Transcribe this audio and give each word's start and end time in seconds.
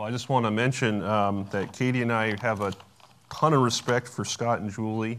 Well, 0.00 0.08
I 0.08 0.12
just 0.12 0.30
want 0.30 0.46
to 0.46 0.50
mention 0.50 1.04
um, 1.04 1.46
that 1.50 1.74
Katie 1.74 2.00
and 2.00 2.10
I 2.10 2.34
have 2.40 2.62
a 2.62 2.72
ton 3.30 3.52
of 3.52 3.60
respect 3.60 4.08
for 4.08 4.24
Scott 4.24 4.60
and 4.60 4.70
Julie. 4.70 5.18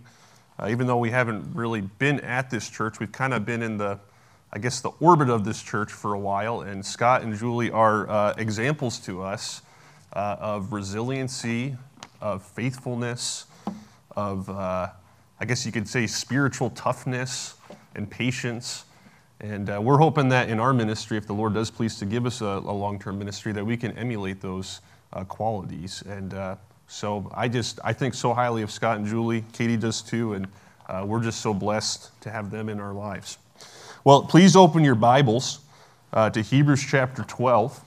Uh, 0.57 0.69
even 0.71 0.87
though 0.87 0.97
we 0.97 1.11
haven't 1.11 1.55
really 1.55 1.81
been 1.81 2.19
at 2.21 2.49
this 2.49 2.67
church, 2.67 2.99
we've 2.99 3.11
kind 3.11 3.31
of 3.35 3.45
been 3.45 3.61
in 3.61 3.77
the, 3.77 3.99
I 4.51 4.57
guess, 4.57 4.81
the 4.81 4.89
orbit 4.99 5.29
of 5.29 5.45
this 5.45 5.61
church 5.61 5.91
for 5.91 6.15
a 6.15 6.19
while. 6.19 6.61
And 6.61 6.83
Scott 6.83 7.21
and 7.21 7.37
Julie 7.37 7.69
are 7.69 8.09
uh, 8.09 8.33
examples 8.39 8.97
to 9.01 9.21
us 9.21 9.61
uh, 10.13 10.37
of 10.39 10.73
resiliency, 10.73 11.77
of 12.19 12.41
faithfulness, 12.41 13.45
of, 14.15 14.49
uh, 14.49 14.87
I 15.39 15.45
guess 15.45 15.63
you 15.63 15.71
could 15.71 15.87
say, 15.87 16.07
spiritual 16.07 16.71
toughness 16.71 17.53
and 17.93 18.09
patience. 18.09 18.85
And 19.41 19.71
uh, 19.71 19.81
we're 19.81 19.97
hoping 19.97 20.29
that 20.29 20.49
in 20.49 20.59
our 20.59 20.71
ministry, 20.71 21.17
if 21.17 21.25
the 21.25 21.33
Lord 21.33 21.55
does 21.55 21.71
please 21.71 21.97
to 21.97 22.05
give 22.05 22.27
us 22.27 22.41
a, 22.41 22.45
a 22.45 22.71
long 22.71 22.99
term 22.99 23.17
ministry, 23.17 23.51
that 23.53 23.65
we 23.65 23.75
can 23.75 23.91
emulate 23.97 24.39
those 24.39 24.81
uh, 25.13 25.23
qualities. 25.23 26.03
And 26.03 26.35
uh, 26.35 26.55
so 26.87 27.29
I 27.33 27.47
just, 27.47 27.79
I 27.83 27.91
think 27.91 28.13
so 28.13 28.35
highly 28.35 28.61
of 28.61 28.69
Scott 28.69 28.97
and 28.97 29.07
Julie. 29.07 29.43
Katie 29.51 29.77
does 29.77 30.03
too. 30.03 30.33
And 30.33 30.47
uh, 30.87 31.05
we're 31.07 31.23
just 31.23 31.41
so 31.41 31.55
blessed 31.55 32.11
to 32.21 32.29
have 32.29 32.51
them 32.51 32.69
in 32.69 32.79
our 32.79 32.93
lives. 32.93 33.39
Well, 34.03 34.21
please 34.21 34.55
open 34.55 34.83
your 34.83 34.95
Bibles 34.95 35.61
uh, 36.13 36.29
to 36.29 36.41
Hebrews 36.41 36.85
chapter 36.87 37.23
12. 37.23 37.83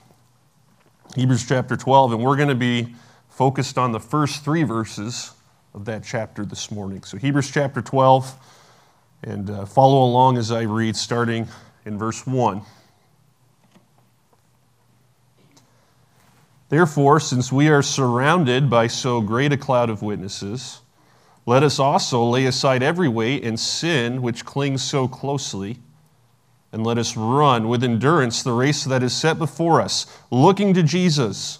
Hebrews 1.15 1.47
chapter 1.47 1.77
12. 1.77 2.13
And 2.13 2.21
we're 2.23 2.35
going 2.35 2.49
to 2.49 2.55
be 2.55 2.95
focused 3.29 3.77
on 3.77 3.93
the 3.93 3.99
first 4.01 4.43
three 4.43 4.63
verses 4.63 5.31
of 5.73 5.85
that 5.85 6.03
chapter 6.03 6.43
this 6.43 6.69
morning. 6.69 7.03
So, 7.03 7.15
Hebrews 7.17 7.49
chapter 7.49 7.81
12. 7.81 8.33
And 9.25 9.49
uh, 9.49 9.65
follow 9.65 10.03
along 10.03 10.37
as 10.37 10.51
I 10.51 10.61
read, 10.61 10.95
starting 10.95 11.47
in 11.83 11.97
verse 11.97 12.27
1. 12.27 12.61
Therefore, 16.69 17.19
since 17.19 17.51
we 17.51 17.67
are 17.69 17.81
surrounded 17.81 18.69
by 18.69 18.85
so 18.85 19.21
great 19.21 19.51
a 19.51 19.57
cloud 19.57 19.89
of 19.89 20.03
witnesses, 20.03 20.81
let 21.47 21.63
us 21.63 21.79
also 21.79 22.23
lay 22.23 22.45
aside 22.45 22.83
every 22.83 23.07
weight 23.07 23.43
and 23.43 23.59
sin 23.59 24.21
which 24.21 24.45
clings 24.45 24.83
so 24.83 25.07
closely, 25.07 25.79
and 26.71 26.85
let 26.85 26.99
us 26.99 27.17
run 27.17 27.67
with 27.67 27.83
endurance 27.83 28.43
the 28.43 28.51
race 28.51 28.83
that 28.83 29.01
is 29.01 29.13
set 29.13 29.39
before 29.39 29.81
us, 29.81 30.05
looking 30.29 30.71
to 30.75 30.83
Jesus, 30.83 31.59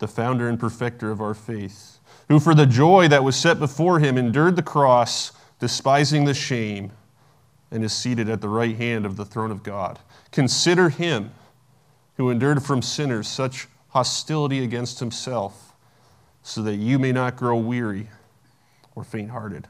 the 0.00 0.08
founder 0.08 0.50
and 0.50 0.60
perfecter 0.60 1.10
of 1.10 1.22
our 1.22 1.34
faith, 1.34 1.98
who 2.28 2.38
for 2.38 2.54
the 2.54 2.66
joy 2.66 3.08
that 3.08 3.24
was 3.24 3.36
set 3.36 3.58
before 3.58 4.00
him 4.00 4.18
endured 4.18 4.56
the 4.56 4.62
cross 4.62 5.32
despising 5.60 6.24
the 6.24 6.34
shame, 6.34 6.90
and 7.70 7.84
is 7.84 7.92
seated 7.92 8.28
at 8.28 8.40
the 8.40 8.48
right 8.48 8.76
hand 8.76 9.06
of 9.06 9.16
the 9.16 9.24
throne 9.24 9.52
of 9.52 9.62
God. 9.62 10.00
Consider 10.32 10.88
him 10.88 11.30
who 12.16 12.30
endured 12.30 12.62
from 12.62 12.82
sinners 12.82 13.28
such 13.28 13.68
hostility 13.90 14.64
against 14.64 14.98
himself, 14.98 15.74
so 16.42 16.62
that 16.62 16.76
you 16.76 16.98
may 16.98 17.12
not 17.12 17.36
grow 17.36 17.56
weary 17.56 18.08
or 18.96 19.04
faint 19.04 19.30
hearted. 19.30 19.68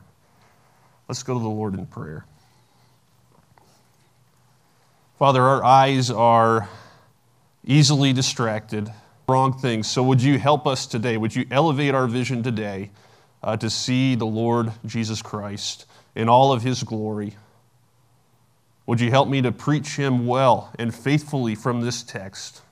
Let's 1.09 1.23
go 1.23 1.35
to 1.35 1.41
the 1.41 1.49
Lord 1.49 1.75
in 1.75 1.87
prayer. 1.87 2.25
Father, 5.19 5.43
our 5.43 5.63
eyes 5.63 6.11
are 6.11 6.69
easily 7.67 8.13
distracted, 8.13 8.91
wrong 9.29 9.59
things. 9.59 9.87
So 9.87 10.03
would 10.05 10.23
you 10.23 10.39
help 10.39 10.67
us 10.67 10.87
today? 10.87 11.17
Would 11.17 11.37
you 11.37 11.47
elevate 11.51 11.95
our 11.95 12.07
vision 12.07 12.43
today? 12.43 12.91
Uh, 13.43 13.57
to 13.57 13.71
see 13.71 14.15
the 14.15 14.27
Lord 14.27 14.73
Jesus 14.85 15.23
Christ 15.23 15.87
in 16.15 16.29
all 16.29 16.53
of 16.53 16.63
his 16.63 16.83
glory. 16.83 17.37
Would 18.87 19.01
you 19.01 19.11
help 19.11 19.29
me 19.29 19.41
to 19.43 19.53
preach 19.53 19.97
him 19.97 20.27
well 20.27 20.73
and 20.79 20.95
faithfully 20.95 21.55
from 21.55 21.81
this 21.81 22.03
text? 22.03 22.63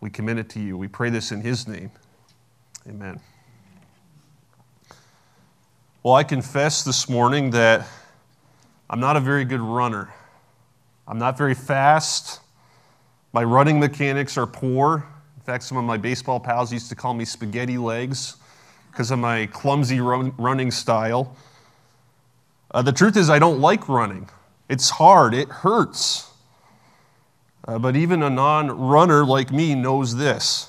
We 0.00 0.10
commit 0.10 0.38
it 0.38 0.48
to 0.50 0.60
you. 0.60 0.76
We 0.76 0.88
pray 0.88 1.10
this 1.10 1.32
in 1.32 1.40
his 1.40 1.66
name. 1.66 1.90
Amen. 2.88 3.20
Well, 6.02 6.14
I 6.14 6.24
confess 6.24 6.82
this 6.82 7.08
morning 7.08 7.50
that 7.50 7.86
I'm 8.90 9.00
not 9.00 9.16
a 9.16 9.20
very 9.20 9.44
good 9.44 9.60
runner. 9.60 10.12
I'm 11.06 11.18
not 11.18 11.38
very 11.38 11.54
fast. 11.54 12.40
My 13.32 13.44
running 13.44 13.78
mechanics 13.78 14.36
are 14.36 14.46
poor. 14.46 15.06
In 15.36 15.42
fact, 15.42 15.64
some 15.64 15.78
of 15.78 15.84
my 15.84 15.96
baseball 15.96 16.40
pals 16.40 16.72
used 16.72 16.88
to 16.88 16.94
call 16.94 17.14
me 17.14 17.24
spaghetti 17.24 17.78
legs 17.78 18.36
because 18.92 19.10
of 19.10 19.18
my 19.18 19.46
clumsy 19.46 20.00
run, 20.00 20.34
running 20.36 20.70
style. 20.70 21.34
Uh, 22.70 22.82
the 22.82 22.92
truth 22.92 23.16
is, 23.16 23.30
I 23.30 23.38
don't 23.38 23.58
like 23.58 23.88
running. 23.88 24.28
It's 24.68 24.90
hard, 24.90 25.32
it 25.32 25.48
hurts. 25.48 26.30
Uh, 27.66 27.78
but 27.78 27.96
even 27.96 28.22
a 28.22 28.28
non 28.28 28.70
runner 28.70 29.24
like 29.24 29.50
me 29.50 29.74
knows 29.74 30.16
this 30.16 30.68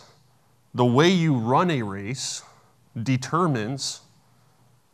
the 0.74 0.86
way 0.86 1.10
you 1.10 1.36
run 1.36 1.70
a 1.70 1.82
race 1.82 2.42
determines 3.02 4.02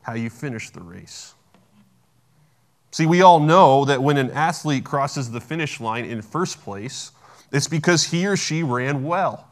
how 0.01 0.13
you 0.13 0.29
finish 0.29 0.71
the 0.71 0.81
race. 0.81 1.33
See, 2.91 3.05
we 3.05 3.21
all 3.21 3.39
know 3.39 3.85
that 3.85 4.01
when 4.01 4.17
an 4.17 4.31
athlete 4.31 4.83
crosses 4.83 5.29
the 5.29 5.39
finish 5.39 5.79
line 5.79 6.05
in 6.05 6.21
first 6.21 6.61
place, 6.61 7.11
it's 7.51 7.67
because 7.67 8.05
he 8.05 8.25
or 8.25 8.35
she 8.35 8.63
ran 8.63 9.03
well. 9.03 9.48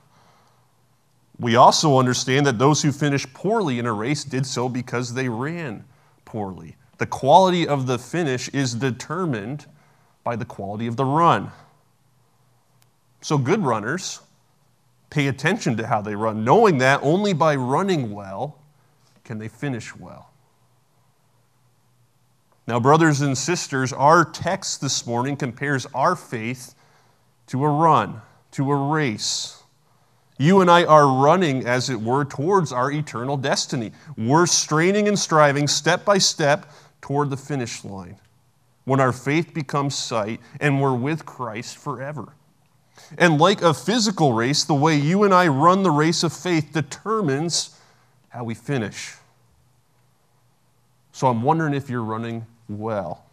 We 1.40 1.56
also 1.56 2.00
understand 2.00 2.46
that 2.48 2.58
those 2.58 2.82
who 2.82 2.92
finish 2.92 3.32
poorly 3.34 3.80
in 3.80 3.86
a 3.86 3.94
race 3.94 4.24
did 4.24 4.46
so 4.46 4.68
because 4.68 5.14
they 5.14 5.30
ran 5.30 5.86
poorly. 6.26 6.76
The 6.98 7.06
quality 7.06 7.68
of 7.68 7.86
the 7.86 8.00
finish 8.00 8.50
is 8.50 8.74
determined 8.74 9.66
by 10.24 10.36
the 10.36 10.46
quality 10.46 10.88
of 10.88 10.96
the 10.96 11.06
run. 11.06 11.52
So, 13.22 13.38
good 13.38 13.64
runners 13.64 14.22
pay 15.10 15.28
attention 15.28 15.78
to 15.78 15.88
how 15.88 16.02
they 16.02 16.16
run, 16.16 16.44
knowing 16.44 16.80
that 16.80 17.00
only 17.04 17.34
by 17.34 17.56
running 17.56 18.12
well 18.12 18.60
can 19.24 19.38
they 19.38 19.48
finish 19.48 19.96
well. 19.96 20.32
Now, 22.68 22.80
brothers 22.80 23.22
and 23.22 23.38
sisters, 23.38 23.94
our 23.94 24.26
text 24.26 24.82
this 24.82 25.06
morning 25.06 25.38
compares 25.38 25.86
our 25.94 26.16
faith 26.16 26.76
to 27.48 27.64
a 27.64 27.70
run, 27.70 28.22
to 28.52 28.70
a 28.70 28.76
race. 28.76 29.57
You 30.38 30.62
and 30.62 30.70
I 30.70 30.86
are 30.86 31.08
running, 31.08 31.66
as 31.66 31.90
it 31.90 32.00
were, 32.00 32.24
towards 32.24 32.72
our 32.72 32.92
eternal 32.92 33.38
destiny. 33.38 33.92
We're 34.18 34.46
straining 34.46 35.08
and 35.08 35.18
striving 35.18 35.68
step 35.68 36.06
by 36.06 36.20
step 36.20 36.72
toward 37.02 37.30
the 37.30 37.38
finish 37.38 37.84
line 37.84 38.18
when 38.86 39.00
our 39.00 39.12
faith 39.12 39.54
becomes 39.54 39.96
sight 39.96 40.40
and 40.60 40.82
we're 40.82 40.96
with 40.96 41.26
Christ 41.26 41.78
forever. 41.78 42.34
And 43.18 43.40
like 43.40 43.62
a 43.62 43.74
physical 43.74 44.34
race, 44.34 44.64
the 44.64 44.74
way 44.74 44.96
you 44.96 45.24
and 45.24 45.34
I 45.34 45.48
run 45.48 45.84
the 45.84 45.92
race 45.92 46.24
of 46.24 46.34
faith 46.34 46.72
determines 46.74 47.78
how 48.30 48.44
we 48.44 48.54
finish. 48.54 49.16
So 51.12 51.28
I'm 51.28 51.42
wondering 51.42 51.74
if 51.74 51.90
you're 51.90 52.04
running 52.04 52.46
well, 52.70 53.26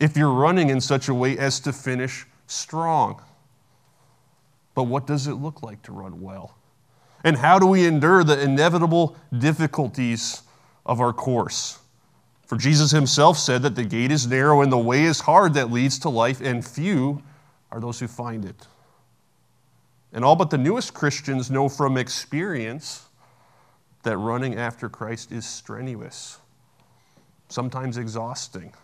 if 0.00 0.16
you're 0.16 0.32
running 0.32 0.70
in 0.70 0.80
such 0.80 1.08
a 1.08 1.14
way 1.14 1.38
as 1.38 1.60
to 1.60 1.72
finish 1.72 2.26
strong. 2.46 3.22
But 4.74 4.84
what 4.84 5.06
does 5.06 5.26
it 5.26 5.34
look 5.34 5.62
like 5.62 5.82
to 5.82 5.92
run 5.92 6.20
well? 6.20 6.56
And 7.24 7.36
how 7.36 7.58
do 7.58 7.66
we 7.66 7.86
endure 7.86 8.24
the 8.24 8.40
inevitable 8.40 9.16
difficulties 9.36 10.42
of 10.84 11.00
our 11.00 11.12
course? 11.12 11.78
For 12.46 12.56
Jesus 12.56 12.90
himself 12.90 13.38
said 13.38 13.62
that 13.62 13.76
the 13.76 13.84
gate 13.84 14.10
is 14.10 14.26
narrow 14.26 14.60
and 14.60 14.72
the 14.72 14.78
way 14.78 15.04
is 15.04 15.20
hard 15.20 15.54
that 15.54 15.70
leads 15.70 15.98
to 16.00 16.08
life, 16.08 16.40
and 16.40 16.66
few 16.66 17.22
are 17.70 17.80
those 17.80 17.98
who 18.00 18.08
find 18.08 18.44
it. 18.44 18.66
And 20.12 20.24
all 20.24 20.36
but 20.36 20.50
the 20.50 20.58
newest 20.58 20.92
Christians 20.92 21.50
know 21.50 21.68
from 21.68 21.96
experience 21.96 23.06
that 24.02 24.18
running 24.18 24.56
after 24.56 24.88
Christ 24.88 25.32
is 25.32 25.46
strenuous, 25.46 26.38
sometimes 27.48 27.96
exhausting. 27.96 28.74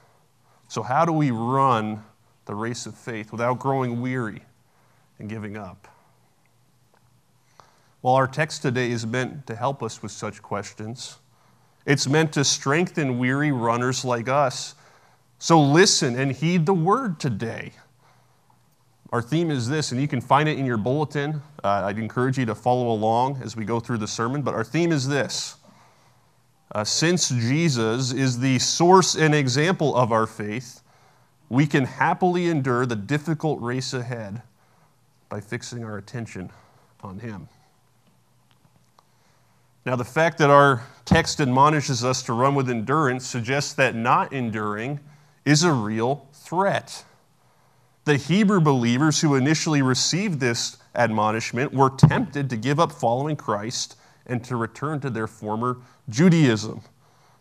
So, 0.69 0.83
how 0.83 1.05
do 1.05 1.13
we 1.13 1.31
run 1.31 2.03
the 2.47 2.55
race 2.55 2.87
of 2.87 2.95
faith 2.95 3.33
without 3.33 3.59
growing 3.59 4.01
weary? 4.01 4.43
And 5.19 5.29
giving 5.29 5.57
up? 5.57 5.89
Well, 8.03 8.15
our 8.15 8.29
text 8.29 8.63
today 8.63 8.91
is 8.91 9.07
meant 9.07 9.47
to 9.49 9.57
help 9.57 9.83
us 9.83 10.03
with 10.03 10.13
such 10.13 10.41
questions. 10.41 11.19
It's 11.85 12.07
meant 12.07 12.33
to 12.35 12.45
strengthen 12.45 13.19
weary 13.19 13.51
runners 13.51 14.05
like 14.05 14.29
us. 14.29 14.75
So 15.39 15.61
listen 15.61 16.19
and 16.19 16.33
heed 16.33 16.67
the 16.67 16.75
word 16.75 17.19
today. 17.19 17.73
Our 19.11 19.23
theme 19.23 19.51
is 19.51 19.69
this, 19.69 19.91
and 19.91 20.01
you 20.01 20.07
can 20.07 20.21
find 20.21 20.49
it 20.49 20.59
in 20.59 20.67
your 20.67 20.77
bulletin. 20.77 21.41
Uh, 21.65 21.85
I'd 21.87 21.99
encourage 21.99 22.37
you 22.39 22.45
to 22.47 22.55
follow 22.55 22.91
along 22.91 23.41
as 23.43 23.57
we 23.57 23.65
go 23.65 23.81
through 23.81 23.99
the 23.99 24.07
sermon, 24.07 24.43
but 24.43 24.55
our 24.55 24.65
theme 24.65 24.93
is 24.93 25.09
this. 25.09 25.57
Uh, 26.73 26.85
since 26.85 27.31
Jesus 27.31 28.13
is 28.13 28.39
the 28.39 28.59
source 28.59 29.15
and 29.15 29.35
example 29.35 29.97
of 29.97 30.13
our 30.13 30.27
faith, 30.27 30.83
we 31.49 31.67
can 31.67 31.85
happily 31.85 32.49
endure 32.49 32.85
the 32.85 32.97
difficult 32.97 33.61
race 33.63 33.95
ahead 33.95 34.43
by 35.29 35.41
fixing 35.41 35.85
our 35.85 35.99
attention 35.99 36.51
on 37.03 37.19
Him. 37.19 37.49
Now, 39.85 39.97
the 39.97 40.05
fact 40.05 40.39
that 40.39 40.51
our 40.51 40.83
text 41.05 41.41
admonishes 41.41 42.05
us 42.05 42.23
to 42.25 42.33
run 42.33 42.55
with 42.55 42.69
endurance 42.69 43.27
suggests 43.27 43.73
that 43.75 43.95
not 43.95 44.33
enduring 44.33 45.01
is 45.45 45.65
a 45.65 45.73
real 45.73 46.27
threat. 46.33 47.05
The 48.05 48.17
Hebrew 48.17 48.61
believers 48.61 49.21
who 49.21 49.35
initially 49.35 49.83
received 49.83 50.41
this 50.41 50.79
admonishment, 50.99 51.73
were 51.73 51.91
tempted 51.91 52.51
to 52.51 52.57
give 52.57 52.79
up 52.79 52.93
following 52.93 53.37
Christ 53.37 53.97
and 54.27 54.45
to 54.45 54.57
return 54.57 55.01
to 55.01 55.11
their 55.11 55.27
former 55.27 55.79
Judaism. 56.11 56.83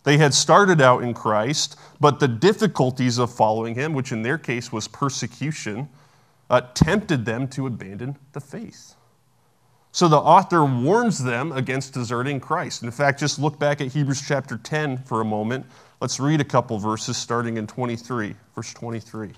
They 0.04 0.18
had 0.18 0.34
started 0.34 0.80
out 0.80 1.04
in 1.04 1.14
Christ, 1.14 1.78
but 2.00 2.20
the 2.20 2.28
difficulties 2.30 3.18
of 3.18 3.34
following 3.34 3.76
him, 3.76 3.94
which 3.94 4.14
in 4.14 4.22
their 4.22 4.38
case 4.38 4.72
was 4.72 4.88
persecution, 4.88 5.90
uh, 6.50 6.62
tempted 6.74 7.26
them 7.26 7.48
to 7.50 7.68
abandon 7.68 8.18
the 8.34 8.40
faith. 8.40 8.96
So 9.92 10.08
the 10.08 10.18
author 10.18 10.64
warns 10.64 11.24
them 11.24 11.52
against 11.52 11.94
deserting 11.94 12.40
Christ. 12.40 12.84
In 12.84 12.92
fact, 12.92 13.20
just 13.20 13.40
look 13.40 13.58
back 13.58 13.82
at 13.82 13.88
Hebrews 13.88 14.24
chapter 14.28 14.58
10 14.58 15.00
for 15.00 15.22
a 15.22 15.26
moment. 15.26 15.66
Let's 16.00 16.20
read 16.20 16.40
a 16.40 16.46
couple 16.46 16.78
verses 16.78 17.18
starting 17.18 17.58
in 17.58 17.66
23, 17.66 18.36
verse 18.54 18.74
23. 18.74 19.32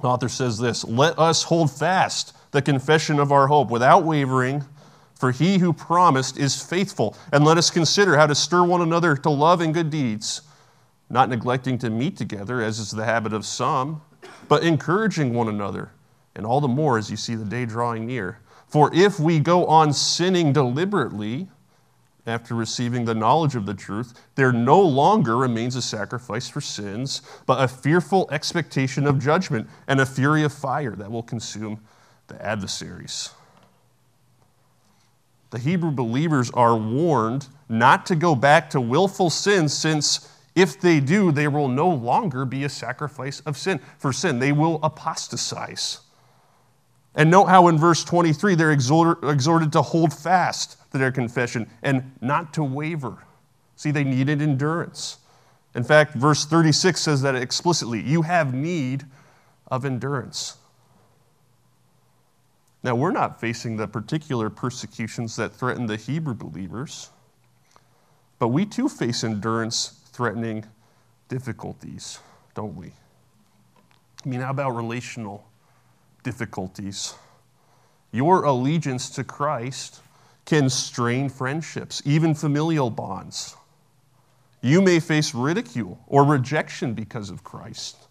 The 0.00 0.08
author 0.08 0.28
says 0.28 0.58
this 0.58 0.84
Let 0.84 1.18
us 1.18 1.44
hold 1.44 1.70
fast 1.70 2.36
the 2.50 2.60
confession 2.60 3.18
of 3.18 3.32
our 3.32 3.46
hope 3.46 3.70
without 3.70 4.04
wavering, 4.04 4.64
for 5.14 5.30
he 5.30 5.58
who 5.58 5.72
promised 5.72 6.36
is 6.36 6.60
faithful. 6.60 7.16
And 7.32 7.44
let 7.44 7.58
us 7.58 7.70
consider 7.70 8.16
how 8.16 8.26
to 8.26 8.34
stir 8.34 8.64
one 8.64 8.82
another 8.82 9.16
to 9.16 9.30
love 9.30 9.60
and 9.60 9.72
good 9.72 9.90
deeds, 9.90 10.42
not 11.08 11.28
neglecting 11.28 11.78
to 11.78 11.90
meet 11.90 12.16
together, 12.16 12.60
as 12.60 12.78
is 12.78 12.90
the 12.90 13.04
habit 13.04 13.32
of 13.32 13.46
some, 13.46 14.02
but 14.48 14.62
encouraging 14.62 15.34
one 15.34 15.48
another, 15.48 15.90
and 16.34 16.46
all 16.46 16.60
the 16.60 16.68
more 16.68 16.98
as 16.98 17.10
you 17.10 17.16
see 17.16 17.34
the 17.34 17.44
day 17.44 17.64
drawing 17.66 18.06
near. 18.06 18.38
For 18.66 18.90
if 18.92 19.18
we 19.18 19.38
go 19.38 19.66
on 19.66 19.92
sinning 19.92 20.52
deliberately, 20.52 21.48
after 22.26 22.54
receiving 22.54 23.04
the 23.04 23.14
knowledge 23.14 23.54
of 23.54 23.66
the 23.66 23.74
truth, 23.74 24.20
there 24.34 24.52
no 24.52 24.80
longer 24.80 25.36
remains 25.36 25.76
a 25.76 25.82
sacrifice 25.82 26.48
for 26.48 26.60
sins, 26.60 27.22
but 27.46 27.62
a 27.62 27.68
fearful 27.68 28.28
expectation 28.32 29.06
of 29.06 29.20
judgment 29.20 29.68
and 29.86 30.00
a 30.00 30.06
fury 30.06 30.42
of 30.42 30.52
fire 30.52 30.96
that 30.96 31.10
will 31.10 31.22
consume 31.22 31.80
the 32.26 32.44
adversaries. 32.44 33.30
The 35.50 35.58
Hebrew 35.60 35.92
believers 35.92 36.50
are 36.50 36.76
warned 36.76 37.46
not 37.68 38.04
to 38.06 38.16
go 38.16 38.34
back 38.34 38.70
to 38.70 38.80
willful 38.80 39.30
sin, 39.30 39.68
since 39.68 40.28
if 40.56 40.80
they 40.80 40.98
do, 41.00 41.30
they 41.30 41.46
will 41.46 41.68
no 41.68 41.88
longer 41.88 42.44
be 42.44 42.64
a 42.64 42.68
sacrifice 42.68 43.40
of 43.40 43.56
sin 43.56 43.78
for 43.98 44.12
sin. 44.12 44.38
They 44.38 44.52
will 44.52 44.80
apostatize. 44.82 46.00
And 47.14 47.30
note 47.30 47.46
how 47.46 47.68
in 47.68 47.78
verse 47.78 48.02
23 48.02 48.54
they're 48.54 48.72
exhorted 48.72 49.72
to 49.72 49.82
hold 49.82 50.12
fast 50.12 50.78
to 50.92 50.98
their 50.98 51.12
confession 51.12 51.70
and 51.82 52.10
not 52.20 52.54
to 52.54 52.64
waver. 52.64 53.18
See, 53.76 53.90
they 53.90 54.04
needed 54.04 54.40
endurance. 54.40 55.18
In 55.74 55.84
fact, 55.84 56.14
verse 56.14 56.46
36 56.46 56.98
says 57.00 57.20
that 57.20 57.34
explicitly 57.34 58.00
you 58.00 58.22
have 58.22 58.54
need 58.54 59.04
of 59.70 59.84
endurance. 59.84 60.56
Now, 62.82 62.94
we're 62.94 63.10
not 63.10 63.40
facing 63.40 63.76
the 63.76 63.88
particular 63.88 64.48
persecutions 64.48 65.36
that 65.36 65.52
threaten 65.52 65.86
the 65.86 65.96
Hebrew 65.96 66.34
believers, 66.34 67.10
but 68.38 68.48
we 68.48 68.64
too 68.64 68.88
face 68.88 69.24
endurance 69.24 70.05
threatening 70.16 70.64
difficulties, 71.28 72.20
don't 72.54 72.74
we? 72.74 72.86
I 74.24 74.28
mean, 74.28 74.40
how 74.40 74.50
about 74.50 74.70
relational 74.70 75.46
difficulties? 76.22 77.14
Your 78.12 78.44
allegiance 78.44 79.10
to 79.10 79.24
Christ 79.24 80.00
can 80.46 80.70
strain 80.70 81.28
friendships, 81.28 82.00
even 82.06 82.34
familial 82.34 82.88
bonds. 82.88 83.56
You 84.62 84.80
may 84.80 85.00
face 85.00 85.34
ridicule 85.34 86.00
or 86.06 86.24
rejection 86.24 86.94
because 86.94 87.28
of 87.28 87.44
Christ. 87.44 88.08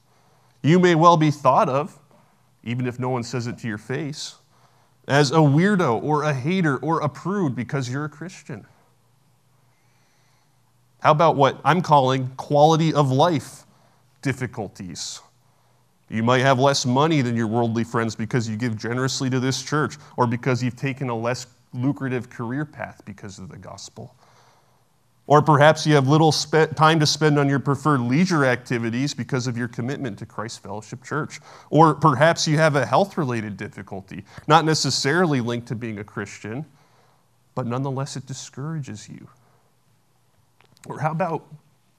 You 0.62 0.80
may 0.80 0.94
well 0.94 1.18
be 1.18 1.31
thought 1.31 1.69
of, 1.69 1.98
even 2.63 2.86
if 2.86 3.00
no 3.00 3.10
one 3.10 3.24
says 3.24 3.48
it 3.48 3.57
to 3.60 3.68
your 3.68 3.80
face, 3.80 4.36
as 5.07 5.31
a 5.31 5.36
weirdo 5.38 6.04
or 6.04 6.22
a 6.22 6.34
hater 6.36 6.78
or 6.78 7.00
a 7.02 7.10
prude 7.10 7.56
because 7.56 7.90
you're 7.90 8.06
a 8.06 8.10
Christian. 8.10 8.68
How 11.06 11.12
about 11.12 11.36
what 11.36 11.62
I'm 11.63 11.84
calling 11.84 12.30
quality 12.30 12.92
of 12.92 13.12
life 13.12 13.66
difficulties? 14.24 15.22
You 16.10 16.24
might 16.24 16.42
have 16.42 16.57
less 16.57 16.84
money 16.84 17.22
than 17.22 17.36
your 17.36 17.46
worldly 17.46 17.84
friends 17.84 18.16
because 18.16 18.50
you 18.50 18.57
give 18.57 18.75
generously 18.75 19.30
to 19.30 19.40
this 19.40 19.62
church 19.62 19.98
or 20.18 20.25
because 20.25 20.63
you've 20.63 20.75
taken 20.75 21.10
a 21.10 21.16
less 21.16 21.46
lucrative 21.75 22.31
career 22.31 22.66
path 22.66 23.04
because 23.06 23.38
of 23.38 23.50
the 23.50 23.57
gospel. 23.57 24.16
Or 25.28 25.44
perhaps 25.44 25.86
you 25.86 25.94
have 25.94 26.07
little 26.07 26.31
spe- 26.31 26.74
time 26.75 27.00
to 27.00 27.06
spend 27.06 27.38
on 27.38 27.48
your 27.48 27.60
preferred 27.60 28.02
leisure 28.02 28.44
activities 28.44 29.13
because 29.13 29.46
of 29.46 29.56
your 29.56 29.68
commitment 29.68 30.18
to 30.18 30.25
Christ 30.25 30.63
Fellowship 30.63 31.04
Church. 31.04 31.40
Or 31.69 31.94
perhaps 31.94 32.48
you 32.48 32.57
have 32.57 32.75
a 32.75 32.84
health 32.84 33.16
related 33.16 33.57
difficulty, 33.57 34.25
not 34.48 34.66
necessarily 34.66 35.40
linked 35.40 35.68
to 35.68 35.75
being 35.75 36.00
a 36.00 36.04
Christian, 36.04 36.66
but 37.54 37.68
nonetheless 37.68 38.18
it 38.18 38.25
discourages 38.25 39.07
you. 39.07 39.28
Or 40.86 41.00
how 41.00 41.12
about 41.12 41.46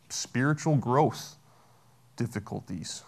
spiritual 0.08 0.76
growth 0.76 1.36
difficulties? 2.16 3.02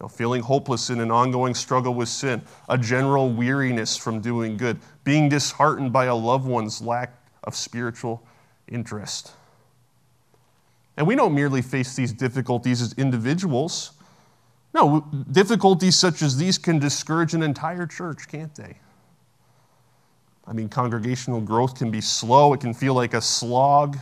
know, 0.00 0.08
feeling 0.08 0.42
hopeless 0.42 0.90
in 0.90 1.00
an 1.00 1.10
ongoing 1.10 1.54
struggle 1.54 1.94
with 1.94 2.08
sin, 2.08 2.42
a 2.68 2.76
general 2.76 3.30
weariness 3.30 3.96
from 3.96 4.20
doing 4.20 4.56
good, 4.56 4.78
being 5.04 5.28
disheartened 5.28 5.92
by 5.92 6.06
a 6.06 6.14
loved 6.14 6.46
one's 6.46 6.80
lack 6.80 7.14
of 7.44 7.54
spiritual 7.54 8.22
interest. 8.68 9.32
And 10.96 11.06
we 11.06 11.14
don't 11.14 11.34
merely 11.34 11.62
face 11.62 11.94
these 11.94 12.12
difficulties 12.12 12.80
as 12.80 12.92
individuals. 12.94 13.92
No, 14.74 15.06
difficulties 15.30 15.96
such 15.96 16.22
as 16.22 16.36
these 16.36 16.58
can 16.58 16.78
discourage 16.78 17.34
an 17.34 17.42
entire 17.42 17.86
church, 17.86 18.28
can't 18.28 18.54
they? 18.54 18.78
I 20.46 20.52
mean, 20.52 20.68
congregational 20.68 21.40
growth 21.40 21.74
can 21.74 21.90
be 21.90 22.00
slow, 22.00 22.52
it 22.52 22.60
can 22.60 22.72
feel 22.72 22.94
like 22.94 23.14
a 23.14 23.20
slog. 23.20 23.98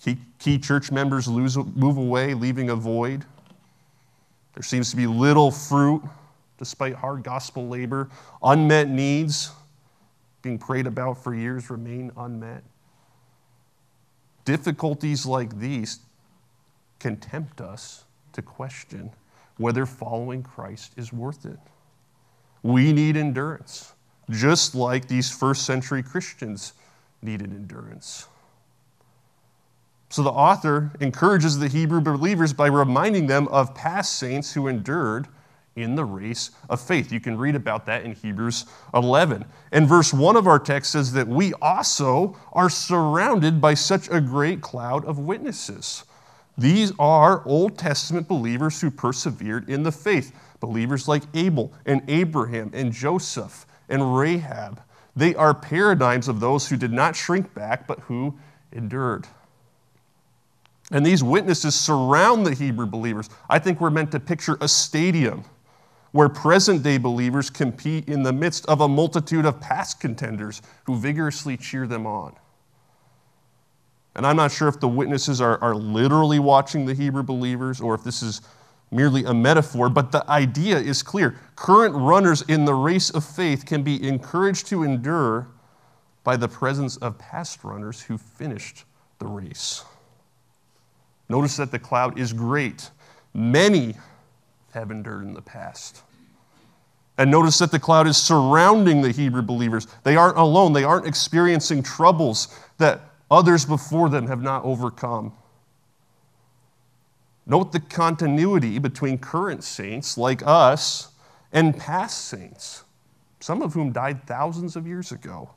Key, 0.00 0.18
key 0.38 0.58
church 0.58 0.92
members 0.92 1.26
lose, 1.26 1.56
move 1.56 1.96
away, 1.96 2.34
leaving 2.34 2.70
a 2.70 2.76
void. 2.76 3.24
There 4.54 4.62
seems 4.62 4.90
to 4.90 4.96
be 4.96 5.06
little 5.06 5.50
fruit 5.50 6.02
despite 6.58 6.94
hard 6.94 7.22
gospel 7.22 7.68
labor. 7.68 8.10
Unmet 8.42 8.88
needs 8.88 9.50
being 10.42 10.58
prayed 10.58 10.86
about 10.86 11.22
for 11.22 11.34
years 11.34 11.70
remain 11.70 12.12
unmet. 12.16 12.62
Difficulties 14.44 15.26
like 15.26 15.58
these 15.58 16.00
can 16.98 17.16
tempt 17.16 17.60
us 17.60 18.04
to 18.32 18.42
question 18.42 19.10
whether 19.56 19.84
following 19.86 20.42
Christ 20.42 20.92
is 20.96 21.12
worth 21.12 21.44
it. 21.44 21.58
We 22.62 22.92
need 22.92 23.16
endurance, 23.16 23.92
just 24.30 24.74
like 24.74 25.06
these 25.06 25.30
first 25.30 25.64
century 25.64 26.02
Christians 26.02 26.72
needed 27.22 27.52
endurance. 27.52 28.26
So 30.10 30.22
the 30.22 30.30
author 30.30 30.90
encourages 31.00 31.58
the 31.58 31.68
Hebrew 31.68 32.00
believers 32.00 32.52
by 32.52 32.68
reminding 32.68 33.26
them 33.26 33.46
of 33.48 33.74
past 33.74 34.16
saints 34.16 34.52
who 34.52 34.68
endured 34.68 35.28
in 35.76 35.94
the 35.94 36.04
race 36.04 36.50
of 36.68 36.80
faith. 36.80 37.12
You 37.12 37.20
can 37.20 37.38
read 37.38 37.54
about 37.54 37.86
that 37.86 38.04
in 38.04 38.14
Hebrews 38.14 38.66
11. 38.94 39.44
And 39.70 39.86
verse 39.86 40.12
1 40.12 40.36
of 40.36 40.46
our 40.46 40.58
text 40.58 40.92
says 40.92 41.12
that 41.12 41.28
we 41.28 41.52
also 41.54 42.36
are 42.52 42.70
surrounded 42.70 43.60
by 43.60 43.74
such 43.74 44.08
a 44.08 44.20
great 44.20 44.60
cloud 44.60 45.04
of 45.04 45.18
witnesses. 45.18 46.04
These 46.56 46.92
are 46.98 47.46
Old 47.46 47.78
Testament 47.78 48.26
believers 48.26 48.80
who 48.80 48.90
persevered 48.90 49.68
in 49.68 49.84
the 49.84 49.92
faith, 49.92 50.32
believers 50.58 51.06
like 51.06 51.22
Abel 51.34 51.72
and 51.86 52.02
Abraham 52.08 52.70
and 52.74 52.92
Joseph 52.92 53.64
and 53.88 54.18
Rahab. 54.18 54.82
They 55.14 55.34
are 55.36 55.54
paradigms 55.54 56.28
of 56.28 56.40
those 56.40 56.68
who 56.68 56.76
did 56.76 56.92
not 56.92 57.14
shrink 57.14 57.54
back, 57.54 57.86
but 57.86 58.00
who 58.00 58.36
endured. 58.72 59.28
And 60.90 61.04
these 61.04 61.22
witnesses 61.22 61.74
surround 61.74 62.46
the 62.46 62.54
Hebrew 62.54 62.86
believers. 62.86 63.28
I 63.48 63.58
think 63.58 63.80
we're 63.80 63.90
meant 63.90 64.10
to 64.12 64.20
picture 64.20 64.56
a 64.60 64.68
stadium 64.68 65.44
where 66.12 66.28
present 66.28 66.82
day 66.82 66.96
believers 66.96 67.50
compete 67.50 68.08
in 68.08 68.22
the 68.22 68.32
midst 68.32 68.64
of 68.66 68.80
a 68.80 68.88
multitude 68.88 69.44
of 69.44 69.60
past 69.60 70.00
contenders 70.00 70.62
who 70.84 70.96
vigorously 70.96 71.56
cheer 71.56 71.86
them 71.86 72.06
on. 72.06 72.34
And 74.16 74.26
I'm 74.26 74.36
not 74.36 74.50
sure 74.50 74.68
if 74.68 74.80
the 74.80 74.88
witnesses 74.88 75.40
are, 75.40 75.62
are 75.62 75.74
literally 75.74 76.38
watching 76.38 76.86
the 76.86 76.94
Hebrew 76.94 77.22
believers 77.22 77.80
or 77.80 77.94
if 77.94 78.02
this 78.02 78.22
is 78.22 78.40
merely 78.90 79.24
a 79.24 79.34
metaphor, 79.34 79.90
but 79.90 80.10
the 80.10 80.28
idea 80.30 80.78
is 80.78 81.02
clear. 81.02 81.36
Current 81.56 81.94
runners 81.94 82.42
in 82.48 82.64
the 82.64 82.74
race 82.74 83.10
of 83.10 83.24
faith 83.24 83.66
can 83.66 83.82
be 83.82 84.08
encouraged 84.08 84.66
to 84.68 84.82
endure 84.82 85.48
by 86.24 86.36
the 86.36 86.48
presence 86.48 86.96
of 86.96 87.18
past 87.18 87.62
runners 87.62 88.00
who 88.00 88.16
finished 88.16 88.84
the 89.18 89.26
race. 89.26 89.84
Notice 91.28 91.56
that 91.56 91.70
the 91.70 91.78
cloud 91.78 92.18
is 92.18 92.32
great. 92.32 92.90
Many 93.34 93.94
have 94.72 94.90
endured 94.90 95.24
in 95.24 95.34
the 95.34 95.42
past. 95.42 96.02
And 97.18 97.30
notice 97.30 97.58
that 97.58 97.72
the 97.72 97.80
cloud 97.80 98.06
is 98.06 98.16
surrounding 98.16 99.02
the 99.02 99.10
Hebrew 99.10 99.42
believers. 99.42 99.88
They 100.04 100.16
aren't 100.16 100.38
alone, 100.38 100.72
they 100.72 100.84
aren't 100.84 101.06
experiencing 101.06 101.82
troubles 101.82 102.56
that 102.78 103.00
others 103.30 103.64
before 103.64 104.08
them 104.08 104.28
have 104.28 104.40
not 104.40 104.64
overcome. 104.64 105.32
Note 107.44 107.72
the 107.72 107.80
continuity 107.80 108.78
between 108.78 109.18
current 109.18 109.64
saints 109.64 110.16
like 110.16 110.42
us 110.46 111.10
and 111.52 111.76
past 111.76 112.26
saints, 112.26 112.84
some 113.40 113.62
of 113.62 113.72
whom 113.72 113.90
died 113.90 114.26
thousands 114.26 114.76
of 114.76 114.86
years 114.86 115.12
ago. 115.12 115.50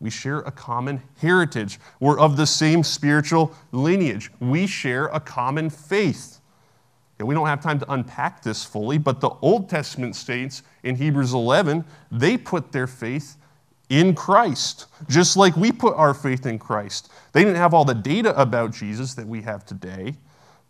We 0.00 0.10
share 0.10 0.40
a 0.40 0.50
common 0.50 1.02
heritage. 1.20 1.80
We're 2.00 2.18
of 2.18 2.36
the 2.36 2.46
same 2.46 2.84
spiritual 2.84 3.52
lineage. 3.72 4.30
We 4.40 4.66
share 4.66 5.06
a 5.06 5.20
common 5.20 5.70
faith. 5.70 6.40
And 7.18 7.26
we 7.26 7.34
don't 7.34 7.46
have 7.46 7.60
time 7.60 7.80
to 7.80 7.92
unpack 7.92 8.42
this 8.42 8.64
fully, 8.64 8.96
but 8.98 9.20
the 9.20 9.30
Old 9.42 9.68
Testament 9.68 10.14
saints 10.14 10.62
in 10.84 10.94
Hebrews 10.94 11.32
11, 11.32 11.84
they 12.12 12.38
put 12.38 12.70
their 12.70 12.86
faith 12.86 13.36
in 13.88 14.14
Christ, 14.14 14.86
just 15.08 15.36
like 15.36 15.56
we 15.56 15.72
put 15.72 15.94
our 15.94 16.14
faith 16.14 16.46
in 16.46 16.58
Christ. 16.58 17.10
They 17.32 17.42
didn't 17.42 17.56
have 17.56 17.74
all 17.74 17.84
the 17.84 17.94
data 17.94 18.38
about 18.40 18.70
Jesus 18.72 19.14
that 19.14 19.26
we 19.26 19.42
have 19.42 19.64
today, 19.64 20.14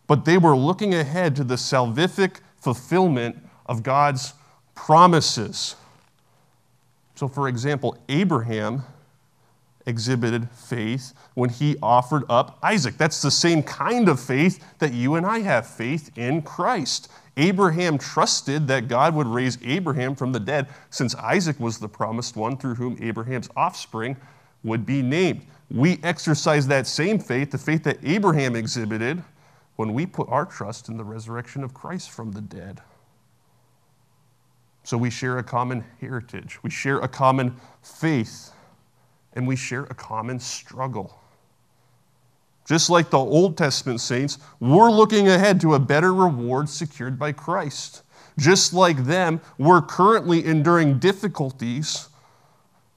but 0.06 0.24
they 0.24 0.38
were 0.38 0.56
looking 0.56 0.94
ahead 0.94 1.36
to 1.36 1.44
the 1.44 1.56
salvific 1.56 2.36
fulfillment 2.56 3.36
of 3.66 3.82
God's 3.82 4.32
promises. 4.74 5.76
So, 7.16 7.28
for 7.28 7.48
example, 7.48 7.98
Abraham 8.08 8.84
exhibited 9.88 10.48
faith 10.50 11.14
when 11.34 11.50
he 11.50 11.76
offered 11.82 12.24
up 12.28 12.58
Isaac. 12.62 12.96
That's 12.96 13.22
the 13.22 13.30
same 13.30 13.62
kind 13.62 14.08
of 14.08 14.20
faith 14.20 14.62
that 14.78 14.92
you 14.92 15.16
and 15.16 15.26
I 15.26 15.40
have 15.40 15.66
faith 15.66 16.16
in 16.16 16.42
Christ. 16.42 17.10
Abraham 17.36 17.98
trusted 17.98 18.68
that 18.68 18.88
God 18.88 19.14
would 19.14 19.26
raise 19.26 19.58
Abraham 19.64 20.14
from 20.14 20.32
the 20.32 20.40
dead, 20.40 20.66
since 20.90 21.14
Isaac 21.14 21.58
was 21.58 21.78
the 21.78 21.88
promised 21.88 22.36
one 22.36 22.56
through 22.56 22.74
whom 22.74 22.98
Abraham's 23.00 23.48
offspring 23.56 24.16
would 24.64 24.84
be 24.84 25.02
named. 25.02 25.46
We 25.70 26.00
exercise 26.02 26.66
that 26.66 26.86
same 26.86 27.18
faith, 27.18 27.50
the 27.50 27.58
faith 27.58 27.84
that 27.84 27.98
Abraham 28.02 28.56
exhibited, 28.56 29.22
when 29.76 29.94
we 29.94 30.04
put 30.04 30.28
our 30.28 30.44
trust 30.44 30.88
in 30.88 30.96
the 30.96 31.04
resurrection 31.04 31.62
of 31.62 31.72
Christ 31.72 32.10
from 32.10 32.32
the 32.32 32.40
dead. 32.40 32.80
So 34.82 34.98
we 34.98 35.10
share 35.10 35.38
a 35.38 35.44
common 35.44 35.84
heritage, 36.00 36.58
we 36.62 36.70
share 36.70 36.98
a 36.98 37.08
common 37.08 37.54
faith, 37.82 38.50
and 39.38 39.46
we 39.46 39.54
share 39.54 39.84
a 39.84 39.94
common 39.94 40.40
struggle. 40.40 41.16
Just 42.66 42.90
like 42.90 43.08
the 43.08 43.18
Old 43.18 43.56
Testament 43.56 44.00
saints, 44.00 44.38
we're 44.58 44.90
looking 44.90 45.28
ahead 45.28 45.60
to 45.60 45.74
a 45.74 45.78
better 45.78 46.12
reward 46.12 46.68
secured 46.68 47.20
by 47.20 47.30
Christ. 47.30 48.02
Just 48.36 48.74
like 48.74 49.04
them, 49.04 49.40
we're 49.56 49.80
currently 49.80 50.44
enduring 50.44 50.98
difficulties 50.98 52.08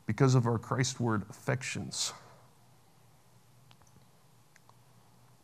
because 0.08 0.34
of 0.34 0.48
our 0.48 0.58
Christward 0.58 1.30
affections. 1.30 2.12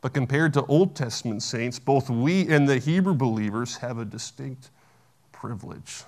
But 0.00 0.12
compared 0.12 0.52
to 0.54 0.66
Old 0.66 0.96
Testament 0.96 1.44
saints, 1.44 1.78
both 1.78 2.10
we 2.10 2.48
and 2.48 2.68
the 2.68 2.78
Hebrew 2.78 3.14
believers 3.14 3.76
have 3.76 3.98
a 3.98 4.04
distinct 4.04 4.70
privilege. 5.30 6.02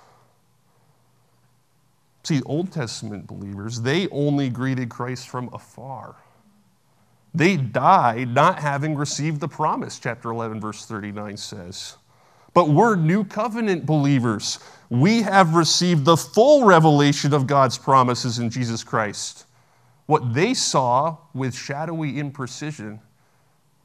See, 2.23 2.41
Old 2.43 2.71
Testament 2.71 3.27
believers, 3.27 3.81
they 3.81 4.07
only 4.09 4.49
greeted 4.49 4.89
Christ 4.89 5.29
from 5.29 5.49
afar. 5.53 6.15
They 7.33 7.57
died 7.57 8.29
not 8.29 8.59
having 8.59 8.95
received 8.95 9.39
the 9.39 9.47
promise, 9.47 9.97
chapter 9.99 10.29
11, 10.29 10.59
verse 10.59 10.85
39 10.85 11.37
says. 11.37 11.97
But 12.53 12.69
we're 12.69 12.95
new 12.95 13.23
covenant 13.23 13.85
believers. 13.85 14.59
We 14.89 15.21
have 15.21 15.55
received 15.55 16.03
the 16.03 16.17
full 16.17 16.65
revelation 16.65 17.33
of 17.33 17.47
God's 17.47 17.77
promises 17.77 18.39
in 18.39 18.49
Jesus 18.49 18.83
Christ. 18.83 19.45
What 20.05 20.33
they 20.33 20.53
saw 20.53 21.17
with 21.33 21.55
shadowy 21.55 22.13
imprecision, 22.13 22.99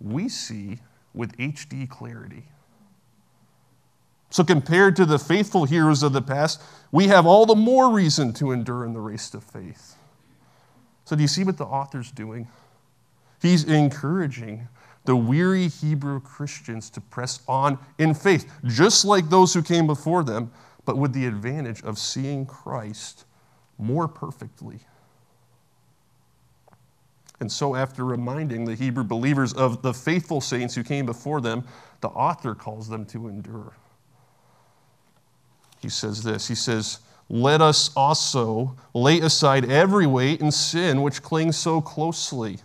we 0.00 0.28
see 0.28 0.81
with 1.14 1.37
HD 1.37 1.88
clarity. 1.88 2.43
So, 4.30 4.42
compared 4.42 4.97
to 4.97 5.06
the 5.06 5.18
faithful 5.18 5.64
heroes 5.64 6.02
of 6.02 6.12
the 6.12 6.23
past, 6.23 6.61
we 6.90 7.06
have 7.09 7.26
all 7.26 7.47
the 7.47 7.54
more 7.54 7.92
reason 7.92 8.33
to 8.35 8.50
endure 8.50 8.85
in 8.85 8.92
the 8.92 9.00
race 9.00 9.33
of 9.35 9.45
faith. 9.45 9.97
So, 11.04 11.14
do 11.14 11.23
you 11.23 11.28
see 11.28 11.45
what 11.45 11.56
the 11.56 11.64
author's 11.64 12.11
doing? 12.11 12.49
He's 13.40 13.64
encouraging 13.64 14.68
the 15.04 15.16
weary 15.16 15.68
Hebrew 15.68 16.21
Christians 16.21 16.90
to 16.90 17.00
press 17.00 17.40
on 17.47 17.78
in 17.99 18.12
faith, 18.12 18.50
just 18.64 19.04
like 19.04 19.30
those 19.30 19.54
who 19.54 19.62
came 19.62 19.87
before 19.87 20.25
them, 20.25 20.50
but 20.85 20.99
with 20.99 21.12
the 21.12 21.26
advantage 21.26 21.83
of 21.85 21.99
seeing 21.99 22.45
Christ 22.45 23.25
more 23.78 24.09
perfectly. 24.09 24.80
And 27.38 27.52
so, 27.52 27.76
after 27.76 28.04
reminding 28.04 28.64
the 28.64 28.75
Hebrew 28.75 29.04
believers 29.04 29.52
of 29.52 29.83
the 29.83 29.95
faithful 29.95 30.40
saints 30.40 30.75
who 30.75 30.83
came 30.83 31.06
before 31.06 31.40
them, 31.40 31.64
the 32.00 32.09
author 32.09 32.54
calls 32.54 32.88
them 32.88 33.04
to 33.06 33.28
endure. 33.28 33.75
He 35.87 35.90
says 35.90 36.25
this 36.25 36.49
He 36.49 36.57
says, 36.57 36.99
Let 37.28 37.62
us 37.62 37.93
also 37.95 38.76
lay 38.93 39.21
aside 39.21 39.71
every 39.71 40.05
weight 40.05 40.40
and 40.40 40.52
sin 40.52 41.00
which 41.00 41.23
clings 41.23 41.57
so 41.57 41.81
closely, 41.81 42.59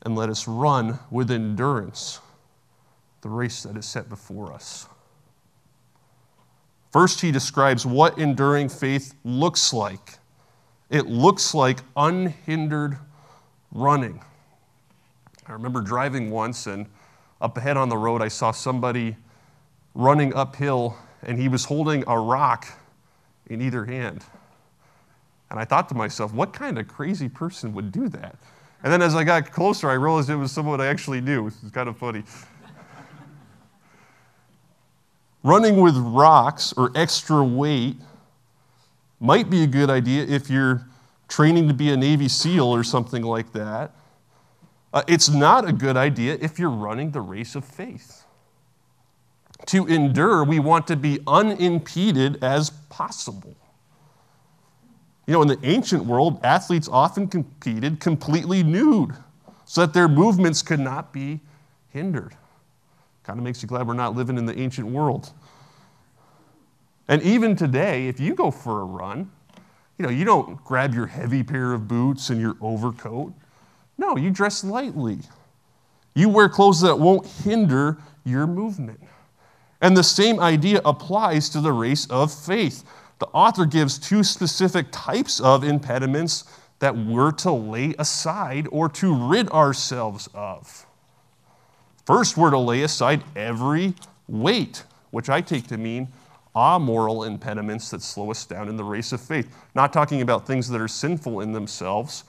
and 0.00 0.16
let 0.16 0.30
us 0.30 0.48
run 0.48 1.00
with 1.10 1.30
endurance 1.30 2.20
the 3.20 3.28
race 3.28 3.64
that 3.64 3.76
is 3.76 3.84
set 3.84 4.08
before 4.08 4.54
us. 4.54 4.88
First, 6.92 7.20
he 7.20 7.30
describes 7.30 7.84
what 7.84 8.16
enduring 8.18 8.70
faith 8.70 9.14
looks 9.22 9.74
like. 9.74 10.14
It 10.88 11.08
looks 11.08 11.52
like 11.52 11.80
unhindered 11.94 12.96
running. 13.70 14.22
I 15.46 15.52
remember 15.52 15.82
driving 15.82 16.30
once, 16.30 16.66
and 16.66 16.86
up 17.38 17.58
ahead 17.58 17.76
on 17.76 17.90
the 17.90 17.98
road, 17.98 18.22
I 18.22 18.28
saw 18.28 18.50
somebody 18.50 19.14
running 19.94 20.32
uphill, 20.32 20.96
and 21.22 21.38
he 21.38 21.48
was 21.48 21.64
holding 21.64 22.04
a 22.06 22.18
rock 22.18 22.66
in 23.48 23.60
either 23.60 23.84
hand. 23.84 24.24
And 25.50 25.58
I 25.58 25.64
thought 25.64 25.88
to 25.88 25.94
myself, 25.94 26.32
what 26.32 26.52
kind 26.52 26.78
of 26.78 26.88
crazy 26.88 27.28
person 27.28 27.72
would 27.74 27.90
do 27.90 28.08
that? 28.10 28.36
And 28.82 28.92
then 28.92 29.02
as 29.02 29.14
I 29.14 29.24
got 29.24 29.50
closer, 29.50 29.88
I 29.88 29.94
realized 29.94 30.30
it 30.30 30.36
was 30.36 30.52
someone 30.52 30.80
I 30.80 30.86
actually 30.86 31.20
knew. 31.20 31.40
It 31.40 31.62
was 31.62 31.70
kind 31.72 31.88
of 31.88 31.96
funny. 31.96 32.22
Running 35.42 35.80
with 35.80 35.96
rocks 35.96 36.72
or 36.76 36.92
extra 36.94 37.42
weight 37.42 37.96
might 39.20 39.50
be 39.50 39.62
a 39.62 39.66
good 39.66 39.90
idea 39.90 40.24
if 40.24 40.50
you're 40.50 40.86
training 41.28 41.68
to 41.68 41.74
be 41.74 41.90
a 41.90 41.96
Navy 41.96 42.28
SEAL 42.28 42.66
or 42.66 42.84
something 42.84 43.22
like 43.22 43.52
that. 43.52 43.92
Uh, 44.92 45.02
it's 45.06 45.28
not 45.28 45.68
a 45.68 45.72
good 45.72 45.96
idea 45.96 46.38
if 46.40 46.58
you're 46.58 46.70
running 46.70 47.10
the 47.10 47.20
race 47.20 47.54
of 47.54 47.64
faith. 47.64 48.17
To 49.66 49.86
endure, 49.86 50.44
we 50.44 50.60
want 50.60 50.86
to 50.86 50.96
be 50.96 51.20
unimpeded 51.26 52.42
as 52.42 52.70
possible. 52.88 53.54
You 55.26 55.34
know, 55.34 55.42
in 55.42 55.48
the 55.48 55.58
ancient 55.62 56.04
world, 56.06 56.40
athletes 56.42 56.88
often 56.88 57.28
competed 57.28 58.00
completely 58.00 58.62
nude 58.62 59.14
so 59.66 59.82
that 59.82 59.92
their 59.92 60.08
movements 60.08 60.62
could 60.62 60.80
not 60.80 61.12
be 61.12 61.40
hindered. 61.90 62.34
Kind 63.24 63.38
of 63.38 63.44
makes 63.44 63.60
you 63.62 63.68
glad 63.68 63.86
we're 63.86 63.92
not 63.92 64.16
living 64.16 64.38
in 64.38 64.46
the 64.46 64.58
ancient 64.58 64.88
world. 64.88 65.30
And 67.08 67.22
even 67.22 67.56
today, 67.56 68.08
if 68.08 68.18
you 68.18 68.34
go 68.34 68.50
for 68.50 68.80
a 68.80 68.84
run, 68.84 69.30
you 69.98 70.04
know, 70.04 70.10
you 70.10 70.24
don't 70.24 70.62
grab 70.64 70.94
your 70.94 71.06
heavy 71.06 71.42
pair 71.42 71.74
of 71.74 71.88
boots 71.88 72.30
and 72.30 72.40
your 72.40 72.56
overcoat. 72.60 73.34
No, 73.98 74.16
you 74.16 74.30
dress 74.30 74.64
lightly. 74.64 75.18
You 76.14 76.28
wear 76.28 76.48
clothes 76.48 76.80
that 76.80 76.98
won't 76.98 77.26
hinder 77.26 77.98
your 78.24 78.46
movement. 78.46 79.00
And 79.80 79.96
the 79.96 80.02
same 80.02 80.40
idea 80.40 80.80
applies 80.84 81.48
to 81.50 81.60
the 81.60 81.72
race 81.72 82.06
of 82.06 82.32
faith. 82.32 82.84
The 83.18 83.26
author 83.26 83.64
gives 83.64 83.98
two 83.98 84.22
specific 84.24 84.86
types 84.90 85.40
of 85.40 85.64
impediments 85.64 86.44
that 86.78 86.96
we're 86.96 87.32
to 87.32 87.52
lay 87.52 87.94
aside 87.98 88.68
or 88.70 88.88
to 88.88 89.28
rid 89.28 89.48
ourselves 89.50 90.28
of. 90.34 90.86
First, 92.06 92.36
we're 92.36 92.50
to 92.50 92.58
lay 92.58 92.82
aside 92.82 93.22
every 93.36 93.94
weight, 94.28 94.84
which 95.10 95.28
I 95.28 95.40
take 95.40 95.66
to 95.68 95.76
mean 95.76 96.08
amoral 96.56 97.24
impediments 97.24 97.90
that 97.90 98.02
slow 98.02 98.30
us 98.30 98.44
down 98.44 98.68
in 98.68 98.76
the 98.76 98.84
race 98.84 99.12
of 99.12 99.20
faith. 99.20 99.54
Not 99.74 99.92
talking 99.92 100.22
about 100.22 100.46
things 100.46 100.68
that 100.68 100.80
are 100.80 100.88
sinful 100.88 101.40
in 101.40 101.52
themselves, 101.52 102.24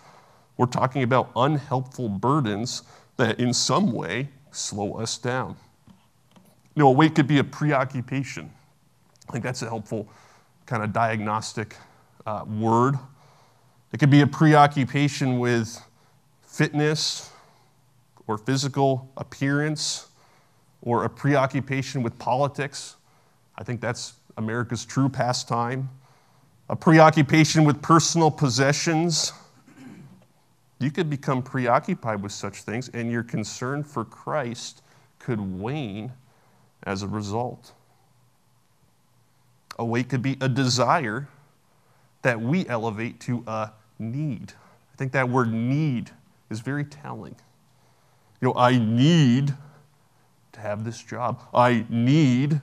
we're 0.57 0.65
talking 0.65 1.03
about 1.03 1.31
unhelpful 1.35 2.09
burdens 2.09 2.83
that 3.17 3.39
in 3.39 3.53
some 3.53 3.93
way 3.93 4.29
slow 4.51 4.95
us 4.95 5.17
down. 5.17 5.55
You 6.75 6.83
know, 6.83 6.89
a 6.89 6.91
weight 6.91 7.15
could 7.15 7.27
be 7.27 7.39
a 7.39 7.43
preoccupation. 7.43 8.51
I 9.27 9.31
think 9.31 9.43
that's 9.43 9.61
a 9.61 9.67
helpful 9.67 10.07
kind 10.65 10.83
of 10.83 10.93
diagnostic 10.93 11.75
uh, 12.25 12.45
word. 12.47 12.97
It 13.91 13.99
could 13.99 14.11
be 14.11 14.21
a 14.21 14.27
preoccupation 14.27 15.39
with 15.39 15.81
fitness 16.43 17.31
or 18.27 18.37
physical 18.37 19.11
appearance 19.17 20.07
or 20.81 21.03
a 21.03 21.09
preoccupation 21.09 22.03
with 22.03 22.17
politics. 22.19 22.95
I 23.57 23.63
think 23.63 23.81
that's 23.81 24.13
America's 24.37 24.85
true 24.85 25.09
pastime. 25.09 25.89
A 26.69 26.75
preoccupation 26.75 27.65
with 27.65 27.81
personal 27.81 28.29
possessions. 28.29 29.33
You 30.79 30.91
could 30.91 31.09
become 31.09 31.41
preoccupied 31.41 32.21
with 32.21 32.31
such 32.31 32.61
things, 32.61 32.89
and 32.89 33.11
your 33.11 33.23
concern 33.23 33.83
for 33.83 34.05
Christ 34.05 34.81
could 35.17 35.39
wane 35.39 36.11
as 36.83 37.03
a 37.03 37.07
result. 37.07 37.73
a 39.79 39.85
weight 39.85 40.09
could 40.09 40.21
be 40.21 40.37
a 40.41 40.49
desire 40.49 41.27
that 42.21 42.39
we 42.39 42.67
elevate 42.67 43.19
to 43.21 43.43
a 43.47 43.71
need. 43.97 44.53
I 44.93 44.97
think 44.97 45.13
that 45.13 45.29
word 45.29 45.53
need 45.53 46.11
is 46.49 46.59
very 46.59 46.83
telling. 46.83 47.35
You 48.41 48.49
know, 48.49 48.55
I 48.55 48.77
need 48.77 49.53
to 50.51 50.59
have 50.59 50.83
this 50.83 51.01
job. 51.01 51.41
I 51.53 51.85
need 51.89 52.59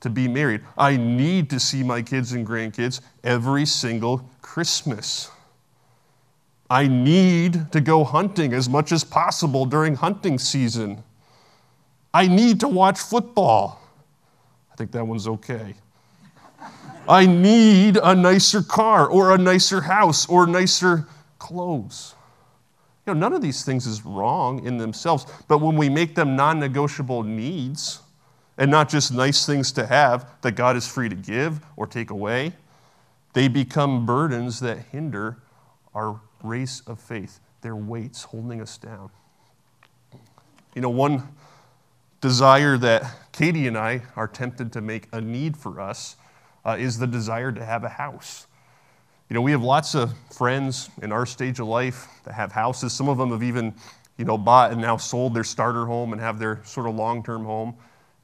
to 0.00 0.10
be 0.10 0.28
married. 0.28 0.60
I 0.76 0.96
need 0.96 1.48
to 1.50 1.58
see 1.58 1.82
my 1.82 2.02
kids 2.02 2.32
and 2.32 2.46
grandkids 2.46 3.00
every 3.24 3.64
single 3.64 4.28
Christmas. 4.42 5.30
I 6.70 6.86
need 6.86 7.72
to 7.72 7.80
go 7.80 8.04
hunting 8.04 8.52
as 8.52 8.68
much 8.68 8.92
as 8.92 9.02
possible 9.02 9.64
during 9.64 9.94
hunting 9.94 10.38
season. 10.38 11.02
I 12.18 12.26
need 12.26 12.58
to 12.60 12.68
watch 12.68 12.98
football. 12.98 13.80
I 14.72 14.74
think 14.74 14.90
that 14.90 15.06
one's 15.06 15.28
okay. 15.28 15.76
I 17.08 17.26
need 17.26 17.96
a 17.96 18.12
nicer 18.12 18.60
car 18.60 19.06
or 19.06 19.36
a 19.36 19.38
nicer 19.38 19.80
house 19.82 20.28
or 20.28 20.44
nicer 20.48 21.06
clothes. 21.38 22.16
You 23.06 23.14
know, 23.14 23.20
none 23.20 23.34
of 23.34 23.40
these 23.40 23.64
things 23.64 23.86
is 23.86 24.04
wrong 24.04 24.66
in 24.66 24.78
themselves, 24.78 25.26
but 25.46 25.58
when 25.58 25.76
we 25.76 25.88
make 25.88 26.16
them 26.16 26.34
non 26.34 26.58
negotiable 26.58 27.22
needs 27.22 28.00
and 28.56 28.68
not 28.68 28.88
just 28.88 29.12
nice 29.12 29.46
things 29.46 29.70
to 29.70 29.86
have 29.86 30.28
that 30.40 30.56
God 30.56 30.74
is 30.74 30.88
free 30.88 31.08
to 31.08 31.14
give 31.14 31.60
or 31.76 31.86
take 31.86 32.10
away, 32.10 32.52
they 33.32 33.46
become 33.46 34.04
burdens 34.04 34.58
that 34.58 34.78
hinder 34.90 35.36
our 35.94 36.20
race 36.42 36.82
of 36.84 37.00
faith. 37.00 37.38
They're 37.60 37.76
weights 37.76 38.24
holding 38.24 38.60
us 38.60 38.76
down. 38.76 39.10
You 40.74 40.82
know, 40.82 40.90
one 40.90 41.28
desire 42.20 42.76
that 42.78 43.32
Katie 43.32 43.66
and 43.66 43.78
I 43.78 44.02
are 44.16 44.26
tempted 44.26 44.72
to 44.72 44.80
make 44.80 45.08
a 45.12 45.20
need 45.20 45.56
for 45.56 45.80
us 45.80 46.16
uh, 46.64 46.76
is 46.78 46.98
the 46.98 47.06
desire 47.06 47.52
to 47.52 47.64
have 47.64 47.84
a 47.84 47.88
house. 47.88 48.46
You 49.28 49.34
know, 49.34 49.42
we 49.42 49.52
have 49.52 49.62
lots 49.62 49.94
of 49.94 50.14
friends 50.32 50.90
in 51.02 51.12
our 51.12 51.26
stage 51.26 51.60
of 51.60 51.66
life 51.66 52.08
that 52.24 52.32
have 52.34 52.50
houses. 52.50 52.92
Some 52.92 53.08
of 53.08 53.18
them 53.18 53.30
have 53.30 53.42
even, 53.42 53.74
you 54.16 54.24
know, 54.24 54.38
bought 54.38 54.72
and 54.72 54.80
now 54.80 54.96
sold 54.96 55.34
their 55.34 55.44
starter 55.44 55.86
home 55.86 56.12
and 56.12 56.20
have 56.20 56.38
their 56.38 56.60
sort 56.64 56.88
of 56.88 56.94
long-term 56.94 57.44
home. 57.44 57.76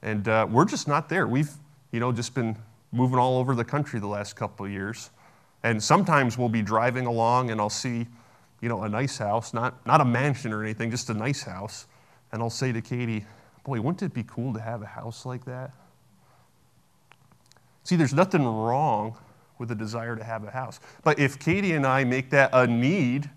And 0.02 0.26
uh, 0.28 0.46
we're 0.50 0.64
just 0.64 0.88
not 0.88 1.08
there. 1.08 1.26
We've, 1.26 1.50
you 1.92 2.00
know, 2.00 2.10
just 2.10 2.34
been 2.34 2.56
moving 2.90 3.18
all 3.18 3.38
over 3.38 3.54
the 3.54 3.64
country 3.64 4.00
the 4.00 4.06
last 4.06 4.34
couple 4.34 4.64
of 4.66 4.72
years. 4.72 5.10
And 5.62 5.82
sometimes 5.82 6.36
we'll 6.36 6.48
be 6.48 6.62
driving 6.62 7.06
along 7.06 7.50
and 7.50 7.60
I'll 7.60 7.70
see, 7.70 8.06
you 8.60 8.68
know, 8.68 8.82
a 8.82 8.88
nice 8.88 9.18
house, 9.18 9.54
not, 9.54 9.86
not 9.86 10.00
a 10.00 10.04
mansion 10.04 10.52
or 10.52 10.62
anything, 10.62 10.90
just 10.90 11.10
a 11.10 11.14
nice 11.14 11.42
house. 11.42 11.86
And 12.32 12.42
I'll 12.42 12.50
say 12.50 12.72
to 12.72 12.80
Katie, 12.80 13.24
boy, 13.64 13.80
wouldn't 13.80 14.02
it 14.02 14.14
be 14.14 14.22
cool 14.22 14.52
to 14.54 14.60
have 14.60 14.82
a 14.82 14.86
house 14.86 15.26
like 15.26 15.44
that? 15.46 15.72
See, 17.82 17.96
there's 17.96 18.14
nothing 18.14 18.44
wrong 18.44 19.16
with 19.58 19.70
a 19.70 19.74
desire 19.74 20.16
to 20.16 20.24
have 20.24 20.44
a 20.44 20.50
house. 20.50 20.80
But 21.02 21.18
if 21.18 21.38
Katie 21.38 21.72
and 21.72 21.86
I 21.86 22.04
make 22.04 22.30
that 22.30 22.50
a 22.52 22.66
need, 22.66 23.30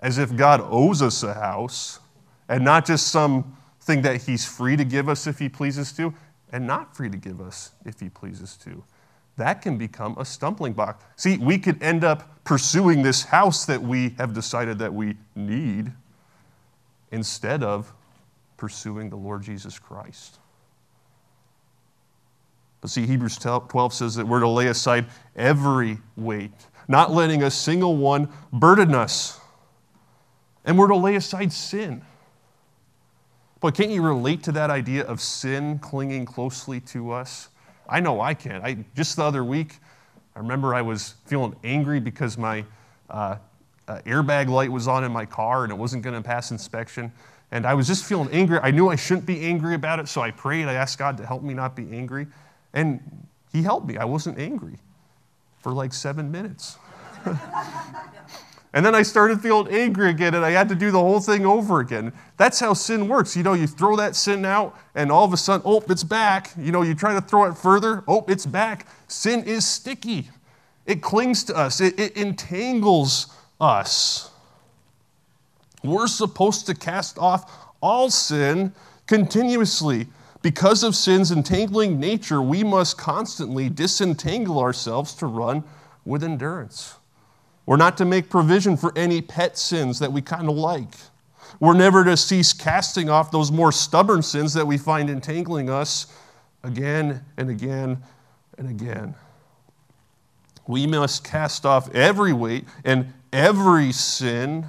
as 0.00 0.18
if 0.18 0.34
God 0.36 0.60
owes 0.62 1.02
us 1.02 1.22
a 1.22 1.34
house, 1.34 2.00
and 2.48 2.64
not 2.64 2.86
just 2.86 3.08
something 3.08 4.02
that 4.02 4.22
He's 4.22 4.44
free 4.44 4.76
to 4.76 4.84
give 4.84 5.08
us 5.08 5.26
if 5.26 5.38
He 5.38 5.48
pleases 5.48 5.92
to, 5.92 6.14
and 6.52 6.66
not 6.66 6.96
free 6.96 7.10
to 7.10 7.16
give 7.16 7.40
us 7.40 7.72
if 7.84 7.98
He 8.00 8.08
pleases 8.08 8.56
to, 8.58 8.84
that 9.36 9.60
can 9.62 9.76
become 9.76 10.16
a 10.18 10.24
stumbling 10.24 10.72
block. 10.72 11.02
See, 11.16 11.38
we 11.38 11.58
could 11.58 11.82
end 11.82 12.04
up 12.04 12.44
pursuing 12.44 13.02
this 13.02 13.24
house 13.24 13.66
that 13.66 13.82
we 13.82 14.10
have 14.18 14.32
decided 14.32 14.78
that 14.78 14.94
we 14.94 15.16
need 15.34 15.92
instead 17.10 17.62
of 17.62 17.92
pursuing 18.56 19.10
the 19.10 19.16
Lord 19.16 19.42
Jesus 19.42 19.78
Christ. 19.78 20.38
But 22.80 22.90
see, 22.90 23.06
Hebrews 23.06 23.38
12 23.38 23.92
says 23.92 24.14
that 24.14 24.26
we're 24.26 24.40
to 24.40 24.48
lay 24.48 24.68
aside 24.68 25.06
every 25.34 25.98
weight, 26.16 26.52
not 26.88 27.10
letting 27.10 27.42
a 27.42 27.50
single 27.50 27.96
one 27.96 28.28
burden 28.52 28.94
us. 28.94 29.40
And 30.64 30.78
we're 30.78 30.88
to 30.88 30.96
lay 30.96 31.16
aside 31.16 31.52
sin. 31.52 32.02
But 33.60 33.74
can't 33.74 33.90
you 33.90 34.02
relate 34.02 34.42
to 34.44 34.52
that 34.52 34.70
idea 34.70 35.04
of 35.04 35.20
sin 35.20 35.78
clinging 35.78 36.26
closely 36.26 36.80
to 36.80 37.12
us? 37.12 37.48
I 37.88 38.00
know 38.00 38.20
I 38.20 38.34
can. 38.34 38.62
I, 38.62 38.84
just 38.94 39.16
the 39.16 39.24
other 39.24 39.44
week, 39.44 39.78
I 40.34 40.40
remember 40.40 40.74
I 40.74 40.82
was 40.82 41.14
feeling 41.24 41.56
angry 41.64 41.98
because 41.98 42.36
my 42.36 42.64
uh, 43.08 43.36
uh, 43.88 44.00
airbag 44.04 44.48
light 44.48 44.70
was 44.70 44.88
on 44.88 45.04
in 45.04 45.12
my 45.12 45.24
car 45.24 45.64
and 45.64 45.72
it 45.72 45.76
wasn't 45.76 46.02
going 46.02 46.14
to 46.14 46.22
pass 46.22 46.50
inspection. 46.50 47.12
And 47.52 47.64
I 47.64 47.74
was 47.74 47.86
just 47.86 48.04
feeling 48.04 48.28
angry. 48.32 48.58
I 48.60 48.70
knew 48.70 48.88
I 48.88 48.96
shouldn't 48.96 49.26
be 49.26 49.44
angry 49.44 49.74
about 49.74 50.00
it, 50.00 50.08
so 50.08 50.20
I 50.20 50.30
prayed. 50.30 50.66
I 50.66 50.74
asked 50.74 50.98
God 50.98 51.16
to 51.18 51.26
help 51.26 51.42
me 51.42 51.54
not 51.54 51.76
be 51.76 51.88
angry. 51.92 52.26
And 52.72 53.00
he 53.52 53.62
helped 53.62 53.86
me. 53.86 53.96
I 53.96 54.04
wasn't 54.04 54.38
angry 54.38 54.78
for 55.60 55.72
like 55.72 55.92
seven 55.92 56.30
minutes. 56.30 56.78
and 58.72 58.84
then 58.84 58.94
I 58.94 59.02
started 59.02 59.40
feeling 59.40 59.72
angry 59.72 60.10
again, 60.10 60.34
and 60.34 60.44
I 60.44 60.50
had 60.50 60.68
to 60.68 60.74
do 60.74 60.90
the 60.90 60.98
whole 60.98 61.20
thing 61.20 61.46
over 61.46 61.80
again. 61.80 62.12
That's 62.36 62.60
how 62.60 62.74
sin 62.74 63.08
works. 63.08 63.36
You 63.36 63.42
know, 63.42 63.54
you 63.54 63.66
throw 63.66 63.96
that 63.96 64.16
sin 64.16 64.44
out, 64.44 64.78
and 64.94 65.10
all 65.10 65.24
of 65.24 65.32
a 65.32 65.36
sudden, 65.36 65.62
oh, 65.64 65.82
it's 65.88 66.04
back. 66.04 66.52
You 66.58 66.72
know, 66.72 66.82
you 66.82 66.94
try 66.94 67.14
to 67.14 67.20
throw 67.20 67.44
it 67.44 67.56
further, 67.56 68.04
oh, 68.06 68.24
it's 68.28 68.46
back. 68.46 68.86
Sin 69.08 69.44
is 69.44 69.66
sticky, 69.66 70.30
it 70.84 71.02
clings 71.02 71.44
to 71.44 71.56
us, 71.56 71.80
it, 71.80 71.98
it 71.98 72.16
entangles 72.16 73.28
us. 73.60 74.30
We're 75.86 76.06
supposed 76.06 76.66
to 76.66 76.74
cast 76.74 77.18
off 77.18 77.50
all 77.80 78.10
sin 78.10 78.72
continuously. 79.06 80.06
Because 80.42 80.82
of 80.82 80.94
sin's 80.94 81.32
entangling 81.32 81.98
nature, 81.98 82.40
we 82.40 82.62
must 82.62 82.98
constantly 82.98 83.68
disentangle 83.68 84.58
ourselves 84.58 85.14
to 85.14 85.26
run 85.26 85.64
with 86.04 86.22
endurance. 86.22 86.94
We're 87.66 87.76
not 87.76 87.96
to 87.96 88.04
make 88.04 88.30
provision 88.30 88.76
for 88.76 88.92
any 88.96 89.20
pet 89.20 89.58
sins 89.58 89.98
that 89.98 90.12
we 90.12 90.22
kind 90.22 90.48
of 90.48 90.56
like. 90.56 90.94
We're 91.58 91.74
never 91.74 92.04
to 92.04 92.16
cease 92.16 92.52
casting 92.52 93.10
off 93.10 93.30
those 93.30 93.50
more 93.50 93.72
stubborn 93.72 94.22
sins 94.22 94.54
that 94.54 94.66
we 94.66 94.78
find 94.78 95.10
entangling 95.10 95.68
us 95.68 96.06
again 96.62 97.24
and 97.36 97.50
again 97.50 98.02
and 98.58 98.68
again. 98.68 99.14
We 100.66 100.86
must 100.86 101.24
cast 101.24 101.64
off 101.64 101.92
every 101.94 102.32
weight 102.32 102.66
and 102.84 103.12
every 103.32 103.92
sin 103.92 104.66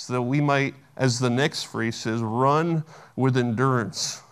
so 0.00 0.14
that 0.14 0.22
we 0.22 0.40
might, 0.40 0.74
as 0.96 1.18
the 1.18 1.28
next 1.28 1.64
phrase 1.64 1.94
says, 1.94 2.22
run 2.22 2.82
with 3.16 3.36
endurance 3.36 4.22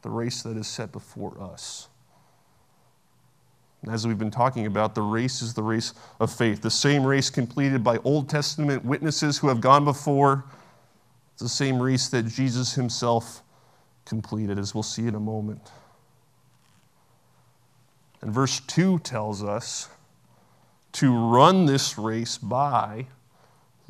the 0.00 0.08
race 0.08 0.42
that 0.42 0.56
is 0.56 0.66
set 0.66 0.90
before 0.90 1.38
us. 1.38 1.88
As 3.90 4.06
we've 4.06 4.18
been 4.18 4.30
talking 4.30 4.64
about, 4.64 4.94
the 4.94 5.02
race 5.02 5.42
is 5.42 5.52
the 5.52 5.62
race 5.62 5.92
of 6.18 6.32
faith, 6.32 6.62
the 6.62 6.70
same 6.70 7.04
race 7.04 7.28
completed 7.28 7.84
by 7.84 7.98
Old 7.98 8.30
Testament 8.30 8.86
witnesses 8.86 9.36
who 9.36 9.48
have 9.48 9.60
gone 9.60 9.84
before. 9.84 10.44
It's 11.34 11.42
the 11.42 11.48
same 11.48 11.78
race 11.78 12.08
that 12.08 12.26
Jesus 12.26 12.72
himself 12.72 13.42
completed, 14.06 14.58
as 14.58 14.74
we'll 14.74 14.82
see 14.82 15.06
in 15.06 15.14
a 15.14 15.20
moment. 15.20 15.72
And 18.22 18.32
verse 18.32 18.60
2 18.60 19.00
tells 19.00 19.44
us 19.44 19.90
to 20.92 21.14
run 21.14 21.66
this 21.66 21.98
race 21.98 22.38
by 22.38 23.08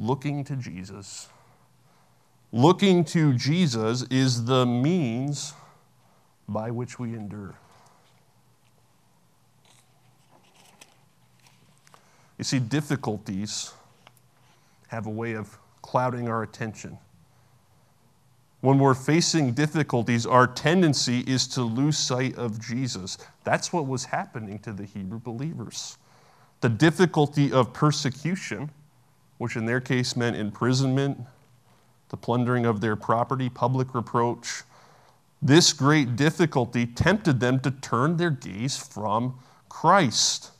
looking 0.02 0.42
to 0.44 0.56
Jesus. 0.56 1.28
Looking 2.50 3.04
to 3.06 3.32
Jesus 3.34 4.02
is 4.10 4.44
the 4.44 4.66
means 4.66 5.54
by 6.48 6.70
which 6.70 6.98
we 6.98 7.14
endure. 7.14 7.54
You 12.36 12.44
see, 12.44 12.58
difficulties 12.58 13.72
have 14.88 15.06
a 15.06 15.10
way 15.10 15.34
of 15.34 15.56
clouding 15.80 16.28
our 16.28 16.42
attention. 16.42 16.98
When 18.60 18.78
we're 18.78 18.94
facing 18.94 19.52
difficulties, 19.52 20.26
our 20.26 20.46
tendency 20.46 21.20
is 21.20 21.46
to 21.48 21.62
lose 21.62 21.96
sight 21.96 22.36
of 22.36 22.60
Jesus. 22.60 23.18
That's 23.44 23.72
what 23.72 23.86
was 23.86 24.04
happening 24.04 24.58
to 24.60 24.72
the 24.72 24.84
Hebrew 24.84 25.20
believers. 25.20 25.98
The 26.60 26.68
difficulty 26.68 27.52
of 27.52 27.72
persecution, 27.72 28.70
which 29.42 29.56
in 29.56 29.66
their 29.66 29.80
case 29.80 30.14
meant 30.14 30.36
imprisonment, 30.36 31.18
the 32.10 32.16
plundering 32.16 32.64
of 32.64 32.80
their 32.80 32.94
property, 32.94 33.48
public 33.48 33.92
reproach, 33.92 34.62
this 35.42 35.72
great 35.72 36.14
difficulty 36.14 36.86
tempted 36.86 37.40
them 37.40 37.58
to 37.58 37.72
turn 37.72 38.16
their 38.16 38.30
gaze 38.30 38.76
from 38.76 39.34
Christ. 39.68 40.52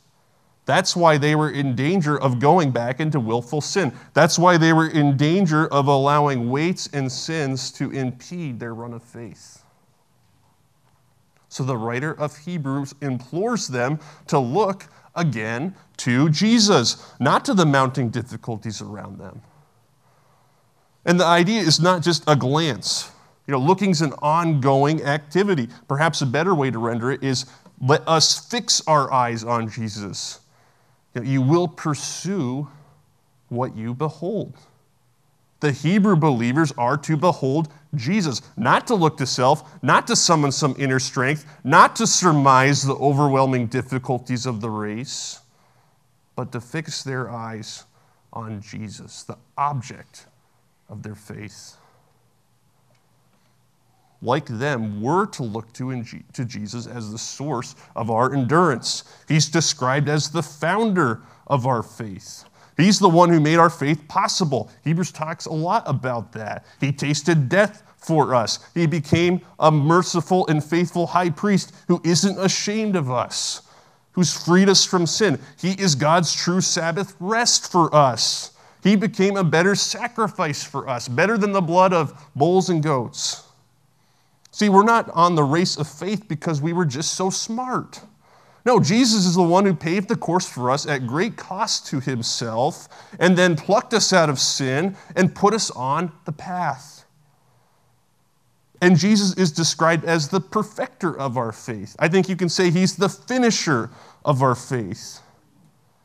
That's 0.65 0.97
why 0.97 1.17
they 1.17 1.33
were 1.33 1.49
in 1.49 1.77
danger 1.77 2.19
of 2.19 2.39
going 2.39 2.71
back 2.71 2.99
into 2.99 3.21
willful 3.21 3.61
sin. 3.61 3.93
That's 4.13 4.37
why 4.37 4.57
they 4.57 4.73
were 4.73 4.89
in 4.89 5.15
danger 5.15 5.65
of 5.67 5.87
allowing 5.87 6.49
weights 6.49 6.89
and 6.91 7.09
sins 7.09 7.71
to 7.73 7.89
impede 7.89 8.59
their 8.59 8.73
run 8.73 8.91
of 8.91 9.01
faith. 9.01 9.63
So 11.47 11.63
the 11.63 11.77
writer 11.77 12.11
of 12.11 12.35
Hebrews 12.35 12.95
implores 12.99 13.69
them 13.69 13.99
to 14.27 14.39
look 14.39 14.87
again 15.15 15.75
to 15.97 16.29
Jesus, 16.29 17.05
not 17.19 17.45
to 17.45 17.53
the 17.53 17.65
mounting 17.65 18.09
difficulties 18.09 18.81
around 18.81 19.19
them. 19.19 19.41
And 21.05 21.19
the 21.19 21.25
idea 21.25 21.61
is 21.61 21.79
not 21.79 22.01
just 22.01 22.23
a 22.27 22.35
glance 22.35 23.11
You 23.47 23.51
know, 23.51 23.59
looking's 23.59 24.01
an 24.01 24.13
ongoing 24.21 25.03
activity. 25.03 25.67
Perhaps 25.87 26.21
a 26.21 26.25
better 26.25 26.55
way 26.55 26.71
to 26.71 26.79
render 26.79 27.11
it 27.11 27.23
is 27.23 27.45
let 27.81 28.07
us 28.07 28.49
fix 28.49 28.81
our 28.87 29.11
eyes 29.11 29.43
on 29.43 29.69
Jesus. 29.69 30.39
You, 31.13 31.21
know, 31.21 31.27
you 31.27 31.41
will 31.41 31.67
pursue 31.67 32.69
what 33.49 33.75
you 33.75 33.93
behold. 33.93 34.53
The 35.63 35.71
Hebrew 35.71 36.17
believers 36.17 36.73
are 36.77 36.97
to 36.97 37.15
behold 37.15 37.69
Jesus, 37.95 38.41
not 38.57 38.85
to 38.87 38.95
look 38.95 39.15
to 39.15 39.25
self, 39.25 39.81
not 39.81 40.07
to 40.07 40.15
summon 40.17 40.51
some 40.51 40.75
inner 40.77 40.99
strength, 40.99 41.45
not 41.63 41.95
to 41.95 42.05
surmise 42.05 42.83
the 42.83 42.95
overwhelming 42.95 43.67
difficulties 43.67 44.45
of 44.45 44.59
the 44.59 44.69
race, 44.69 45.39
but 46.35 46.51
to 46.51 46.59
fix 46.59 47.01
their 47.01 47.29
eyes 47.31 47.85
on 48.33 48.59
Jesus, 48.59 49.23
the 49.23 49.37
object 49.57 50.25
of 50.89 51.01
their 51.01 51.15
faith. 51.15 51.77
Like 54.21 54.47
them, 54.47 55.01
we're 55.01 55.27
to 55.27 55.43
look 55.43 55.71
to, 55.75 56.03
to 56.33 56.43
Jesus 56.43 56.87
as 56.87 57.09
the 57.09 57.17
source 57.17 57.75
of 57.95 58.11
our 58.11 58.33
endurance. 58.33 59.05
He's 59.29 59.47
described 59.47 60.09
as 60.09 60.29
the 60.29 60.43
founder 60.43 61.21
of 61.47 61.65
our 61.65 61.83
faith. 61.83 62.43
He's 62.83 62.99
the 62.99 63.07
one 63.07 63.29
who 63.29 63.39
made 63.39 63.59
our 63.59 63.69
faith 63.69 64.05
possible. 64.09 64.69
Hebrews 64.83 65.13
talks 65.13 65.45
a 65.45 65.53
lot 65.53 65.83
about 65.85 66.33
that. 66.33 66.65
He 66.81 66.91
tasted 66.91 67.47
death 67.47 67.81
for 67.95 68.35
us. 68.35 68.59
He 68.73 68.87
became 68.87 69.39
a 69.57 69.71
merciful 69.71 70.45
and 70.47 70.61
faithful 70.61 71.07
high 71.07 71.29
priest 71.29 71.73
who 71.87 72.01
isn't 72.03 72.37
ashamed 72.37 72.97
of 72.97 73.09
us, 73.09 73.61
who's 74.11 74.35
freed 74.35 74.67
us 74.67 74.83
from 74.83 75.07
sin. 75.07 75.39
He 75.57 75.71
is 75.81 75.95
God's 75.95 76.33
true 76.33 76.59
Sabbath 76.59 77.15
rest 77.21 77.71
for 77.71 77.93
us. 77.95 78.51
He 78.83 78.97
became 78.97 79.37
a 79.37 79.45
better 79.45 79.75
sacrifice 79.75 80.61
for 80.61 80.89
us, 80.89 81.07
better 81.07 81.37
than 81.37 81.53
the 81.53 81.61
blood 81.61 81.93
of 81.93 82.13
bulls 82.35 82.69
and 82.69 82.83
goats. 82.83 83.47
See, 84.51 84.67
we're 84.67 84.83
not 84.83 85.09
on 85.11 85.35
the 85.35 85.43
race 85.43 85.77
of 85.77 85.87
faith 85.87 86.27
because 86.27 86.61
we 86.61 86.73
were 86.73 86.85
just 86.85 87.13
so 87.13 87.29
smart. 87.29 88.01
No, 88.65 88.79
Jesus 88.79 89.25
is 89.25 89.35
the 89.35 89.43
one 89.43 89.65
who 89.65 89.73
paved 89.73 90.07
the 90.07 90.15
course 90.15 90.47
for 90.47 90.71
us 90.71 90.87
at 90.87 91.05
great 91.05 91.35
cost 91.35 91.87
to 91.87 91.99
himself 91.99 92.87
and 93.19 93.37
then 93.37 93.55
plucked 93.55 93.93
us 93.93 94.13
out 94.13 94.29
of 94.29 94.39
sin 94.39 94.95
and 95.15 95.35
put 95.35 95.53
us 95.53 95.69
on 95.71 96.11
the 96.25 96.31
path. 96.31 97.05
And 98.81 98.97
Jesus 98.97 99.33
is 99.37 99.51
described 99.51 100.05
as 100.05 100.29
the 100.29 100.41
perfecter 100.41 101.17
of 101.17 101.37
our 101.37 101.51
faith. 101.51 101.95
I 101.99 102.07
think 102.07 102.29
you 102.29 102.35
can 102.35 102.49
say 102.49 102.69
he's 102.69 102.95
the 102.95 103.09
finisher 103.09 103.89
of 104.25 104.41
our 104.41 104.55
faith. 104.55 105.21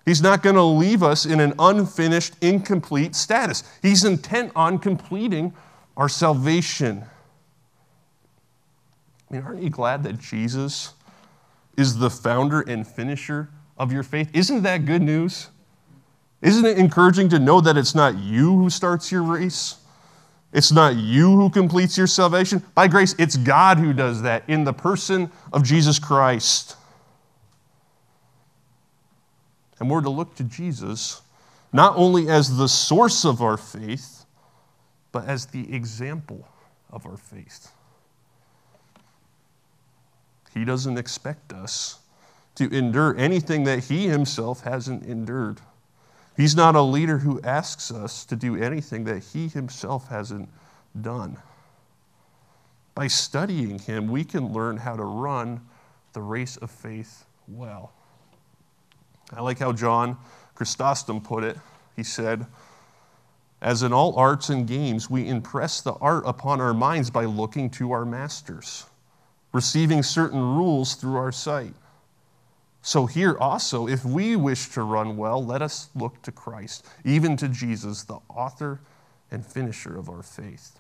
He's 0.05 0.23
not 0.23 0.43
going 0.43 0.55
to 0.57 0.63
leave 0.63 1.03
us 1.03 1.27
in 1.27 1.39
an 1.39 1.55
unfinished, 1.59 2.35
incomplete 2.41 3.15
status. 3.15 3.63
He's 3.83 4.05
intent 4.05 4.53
on 4.57 4.79
completing 4.79 5.53
our 5.97 6.09
salvation. 6.09 7.05
I 9.29 9.35
mean, 9.35 9.43
aren't 9.43 9.63
you 9.63 9.71
glad 9.71 10.05
that 10.05 10.19
Jesus 10.19 10.95
is 11.79 11.97
the 11.97 12.11
founder 12.11 12.61
and 12.63 12.87
finisher 12.87 13.49
of 13.79 13.93
your 13.93 14.03
faith. 14.03 14.29
Isn't 14.35 14.63
that 14.65 14.85
good 14.85 15.01
news? 15.01 15.49
Isn't 16.43 16.67
it 16.67 16.77
encouraging 16.77 17.29
to 17.31 17.39
know 17.39 17.61
that 17.61 17.77
it's 17.77 17.95
not 17.95 18.19
you 18.19 18.57
who 18.57 18.69
starts 18.69 19.13
your 19.13 19.23
race? 19.23 19.77
It's 20.53 20.73
not 20.73 20.97
you 20.97 21.37
who 21.37 21.51
completes 21.51 21.97
your 21.97 22.07
salvation. 22.07 22.65
By 22.75 22.89
grace, 22.89 23.15
it's 23.19 23.37
God 23.37 23.79
who 23.79 23.93
does 23.93 24.23
that 24.23 24.43
in 24.49 24.65
the 24.65 24.73
person 24.73 25.31
of 25.53 25.63
Jesus 25.63 25.99
Christ. 25.99 26.77
And 29.79 29.89
we're 29.89 30.01
to 30.01 30.11
look 30.11 30.35
to 30.37 30.45
Jesus 30.45 31.23
not 31.73 31.95
only 31.97 32.29
as 32.29 32.57
the 32.57 32.69
source 32.69 33.25
of 33.25 33.41
our 33.41 33.57
faith, 33.57 34.25
but 35.13 35.27
as 35.27 35.47
the 35.47 35.73
example 35.73 36.49
of 36.91 37.07
our 37.07 37.17
faith. 37.17 37.71
He 40.59 40.65
doesn't 40.65 40.99
expect 40.99 41.53
us 41.53 42.01
to 42.57 42.69
endure 42.77 43.17
anything 43.17 43.63
that 43.65 43.85
He 43.85 44.09
Himself 44.09 44.63
hasn't 44.65 45.05
endured. 45.05 45.61
He's 46.37 46.57
not 46.57 46.75
a 46.75 46.83
leader 46.83 47.19
who 47.19 47.41
asks 47.43 47.93
us 47.93 48.25
to 48.25 48.35
do 48.35 48.57
anything 48.57 49.05
that 49.05 49.23
He 49.23 49.47
Himself 49.47 50.09
hasn't 50.09 50.49
done. 51.01 51.37
By 52.97 53.07
studying 53.07 53.79
Him, 53.79 54.09
we 54.09 54.25
can 54.25 54.53
learn 54.53 54.79
how 54.79 54.97
to 54.97 55.05
run 55.05 55.61
the 56.13 56.23
race 56.23 56.57
of 56.57 56.73
faith 56.73 57.25
well. 57.47 57.93
I 59.33 59.41
like 59.43 59.61
how 59.61 59.73
John 59.73 60.17
Chrysostom 60.57 61.21
put 61.21 61.45
it. 61.45 61.57
He 61.95 62.03
said, 62.03 62.47
As 63.63 63.85
in 63.85 63.93
all 63.93 64.17
arts 64.17 64.49
and 64.49 64.67
games, 64.67 65.09
we 65.09 65.29
impress 65.29 65.81
the 65.81 65.93
art 65.95 66.25
upon 66.27 66.61
our 66.61 66.75
minds 66.75 67.11
by 67.11 67.27
looking 67.27 67.71
to 67.71 67.93
our 67.93 68.05
masters 68.05 68.87
receiving 69.53 70.03
certain 70.03 70.41
rules 70.41 70.95
through 70.95 71.17
our 71.17 71.33
sight. 71.33 71.75
So, 72.83 73.07
here 73.07 73.37
also, 73.39 73.89
if 73.89 74.05
we 74.05 74.37
wish 74.37 74.69
to 74.71 74.83
run 74.83 75.17
well, 75.17 75.45
let 75.45 75.63
us 75.63 75.91
look 75.95 76.23
to 76.23 76.33
Christ, 76.33 76.87
even 77.05 77.37
to 77.39 77.49
Jesus, 77.49 78.05
the 78.05 78.19
author 78.29 78.81
and 79.31 79.45
finisher 79.45 79.99
of 79.99 80.09
our 80.09 80.23
faith. 80.23 80.79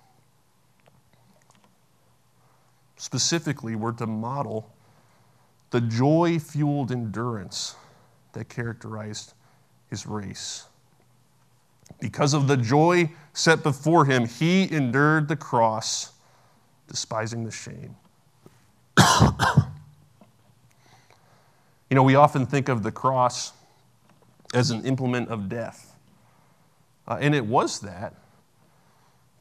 Specifically, 2.96 3.74
we're 3.74 3.92
to 3.92 4.06
model 4.06 4.72
the 5.70 5.80
joy 5.80 6.38
fueled 6.38 6.90
endurance 6.90 7.76
that 8.32 8.48
characterized 8.48 9.34
his 9.90 10.06
race. 10.06 10.64
Because 12.00 12.32
of 12.32 12.48
the 12.48 12.56
joy 12.56 13.10
set 13.32 13.62
before 13.62 14.04
him, 14.04 14.26
he 14.26 14.70
endured 14.70 15.28
the 15.28 15.36
cross, 15.36 16.12
despising 16.86 17.44
the 17.44 17.50
shame 17.50 17.96
you 21.90 21.94
know, 21.94 22.02
we 22.02 22.14
often 22.14 22.46
think 22.46 22.68
of 22.68 22.82
the 22.82 22.92
cross 22.92 23.52
as 24.54 24.70
an 24.70 24.84
implement 24.84 25.28
of 25.28 25.48
death. 25.48 25.94
Uh, 27.06 27.18
and 27.20 27.34
it 27.34 27.46
was 27.46 27.80
that. 27.80 28.14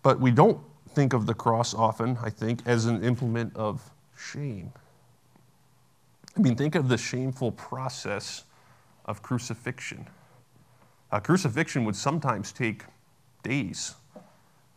But 0.04 0.20
we 0.20 0.32
don't 0.32 0.60
think 0.90 1.14
of 1.14 1.26
the 1.26 1.34
cross 1.34 1.74
often, 1.74 2.18
I 2.24 2.30
think, 2.30 2.62
as 2.66 2.86
an 2.86 3.04
implement 3.04 3.56
of 3.56 3.92
shame. 4.18 4.72
I 6.36 6.40
mean, 6.40 6.56
think 6.56 6.76
of 6.76 6.88
the 6.88 6.98
shameful 6.98 7.52
process 7.52 8.44
of 9.06 9.22
crucifixion. 9.22 10.08
Uh, 11.12 11.20
crucifixion 11.20 11.84
would 11.86 11.96
sometimes 11.96 12.52
take 12.52 12.84
days. 13.44 13.96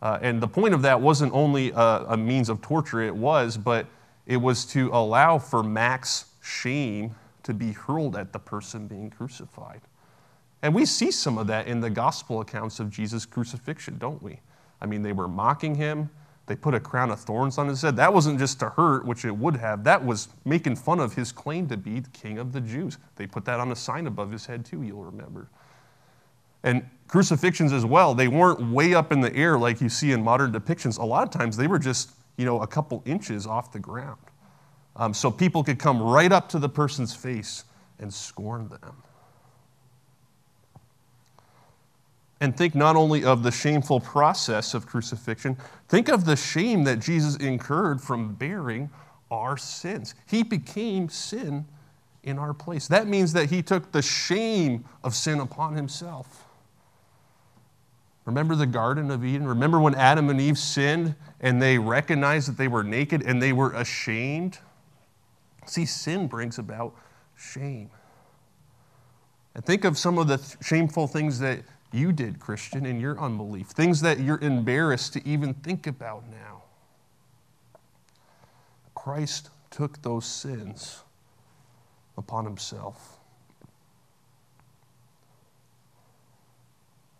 Uh, 0.01 0.17
and 0.21 0.41
the 0.41 0.47
point 0.47 0.73
of 0.73 0.81
that 0.81 0.99
wasn't 0.99 1.31
only 1.33 1.71
a, 1.71 2.05
a 2.09 2.17
means 2.17 2.49
of 2.49 2.61
torture, 2.61 3.01
it 3.01 3.15
was, 3.15 3.57
but 3.57 3.85
it 4.25 4.37
was 4.37 4.65
to 4.65 4.89
allow 4.93 5.37
for 5.37 5.63
max 5.63 6.25
shame 6.41 7.15
to 7.43 7.53
be 7.53 7.71
hurled 7.71 8.15
at 8.15 8.33
the 8.33 8.39
person 8.39 8.87
being 8.87 9.09
crucified. 9.09 9.81
And 10.61 10.75
we 10.75 10.85
see 10.85 11.11
some 11.11 11.37
of 11.37 11.47
that 11.47 11.67
in 11.67 11.81
the 11.81 11.89
gospel 11.89 12.41
accounts 12.41 12.79
of 12.79 12.89
Jesus' 12.89 13.25
crucifixion, 13.25 13.97
don't 13.97 14.21
we? 14.21 14.39
I 14.79 14.85
mean, 14.85 15.01
they 15.01 15.13
were 15.13 15.27
mocking 15.27 15.75
him. 15.75 16.09
They 16.45 16.55
put 16.55 16.73
a 16.73 16.79
crown 16.79 17.11
of 17.11 17.19
thorns 17.19 17.57
on 17.57 17.67
his 17.67 17.81
head. 17.81 17.95
That 17.95 18.13
wasn't 18.13 18.37
just 18.37 18.59
to 18.59 18.69
hurt, 18.69 19.05
which 19.05 19.25
it 19.25 19.31
would 19.31 19.55
have. 19.55 19.83
That 19.83 20.03
was 20.03 20.27
making 20.45 20.75
fun 20.75 20.99
of 20.99 21.13
his 21.13 21.31
claim 21.31 21.67
to 21.67 21.77
be 21.77 21.99
the 22.01 22.09
king 22.09 22.37
of 22.37 22.51
the 22.51 22.61
Jews. 22.61 22.97
They 23.15 23.25
put 23.25 23.45
that 23.45 23.59
on 23.59 23.71
a 23.71 23.75
sign 23.75 24.07
above 24.07 24.31
his 24.31 24.45
head, 24.45 24.65
too, 24.65 24.83
you'll 24.83 25.03
remember. 25.03 25.47
And 26.63 26.85
crucifixions 27.07 27.73
as 27.73 27.85
well, 27.85 28.13
they 28.13 28.27
weren't 28.27 28.71
way 28.71 28.93
up 28.93 29.11
in 29.11 29.21
the 29.21 29.33
air 29.35 29.57
like 29.57 29.81
you 29.81 29.89
see 29.89 30.11
in 30.11 30.23
modern 30.23 30.51
depictions. 30.51 30.99
A 30.99 31.05
lot 31.05 31.23
of 31.23 31.31
times 31.31 31.57
they 31.57 31.67
were 31.67 31.79
just 31.79 32.11
you 32.41 32.47
know, 32.47 32.61
a 32.61 32.67
couple 32.67 33.03
inches 33.05 33.45
off 33.45 33.71
the 33.71 33.79
ground. 33.79 34.17
Um, 34.95 35.13
so 35.13 35.29
people 35.29 35.63
could 35.63 35.77
come 35.77 36.01
right 36.01 36.31
up 36.31 36.49
to 36.49 36.59
the 36.59 36.67
person's 36.67 37.13
face 37.13 37.65
and 37.99 38.11
scorn 38.11 38.67
them. 38.67 39.03
And 42.39 42.57
think 42.57 42.73
not 42.73 42.95
only 42.95 43.23
of 43.23 43.43
the 43.43 43.51
shameful 43.51 43.99
process 43.99 44.73
of 44.73 44.87
crucifixion, 44.87 45.55
think 45.87 46.09
of 46.09 46.25
the 46.25 46.35
shame 46.35 46.83
that 46.85 46.97
Jesus 46.97 47.35
incurred 47.35 48.01
from 48.01 48.33
bearing 48.33 48.89
our 49.29 49.55
sins. 49.55 50.15
He 50.27 50.41
became 50.41 51.07
sin 51.09 51.67
in 52.23 52.39
our 52.39 52.55
place. 52.55 52.87
That 52.87 53.05
means 53.05 53.33
that 53.33 53.51
he 53.51 53.61
took 53.61 53.91
the 53.91 54.01
shame 54.01 54.83
of 55.03 55.13
sin 55.13 55.39
upon 55.39 55.75
himself. 55.75 56.47
Remember 58.25 58.55
the 58.55 58.67
Garden 58.67 59.09
of 59.09 59.25
Eden? 59.25 59.47
Remember 59.47 59.79
when 59.79 59.95
Adam 59.95 60.29
and 60.29 60.39
Eve 60.39 60.57
sinned 60.57 61.15
and 61.39 61.61
they 61.61 61.77
recognized 61.77 62.49
that 62.49 62.57
they 62.57 62.67
were 62.67 62.83
naked 62.83 63.23
and 63.23 63.41
they 63.41 63.51
were 63.51 63.73
ashamed? 63.73 64.59
See, 65.65 65.85
sin 65.85 66.27
brings 66.27 66.59
about 66.59 66.95
shame. 67.35 67.89
And 69.55 69.65
think 69.65 69.83
of 69.83 69.97
some 69.97 70.17
of 70.17 70.27
the 70.27 70.37
th- 70.37 70.57
shameful 70.61 71.07
things 71.07 71.39
that 71.39 71.61
you 71.91 72.11
did, 72.11 72.39
Christian, 72.39 72.85
in 72.85 72.99
your 72.99 73.19
unbelief, 73.19 73.67
things 73.67 74.01
that 74.01 74.19
you're 74.19 74.39
embarrassed 74.39 75.13
to 75.13 75.27
even 75.27 75.53
think 75.55 75.87
about 75.87 76.23
now. 76.29 76.63
Christ 78.95 79.49
took 79.71 80.01
those 80.01 80.25
sins 80.25 81.03
upon 82.17 82.45
himself. 82.45 83.20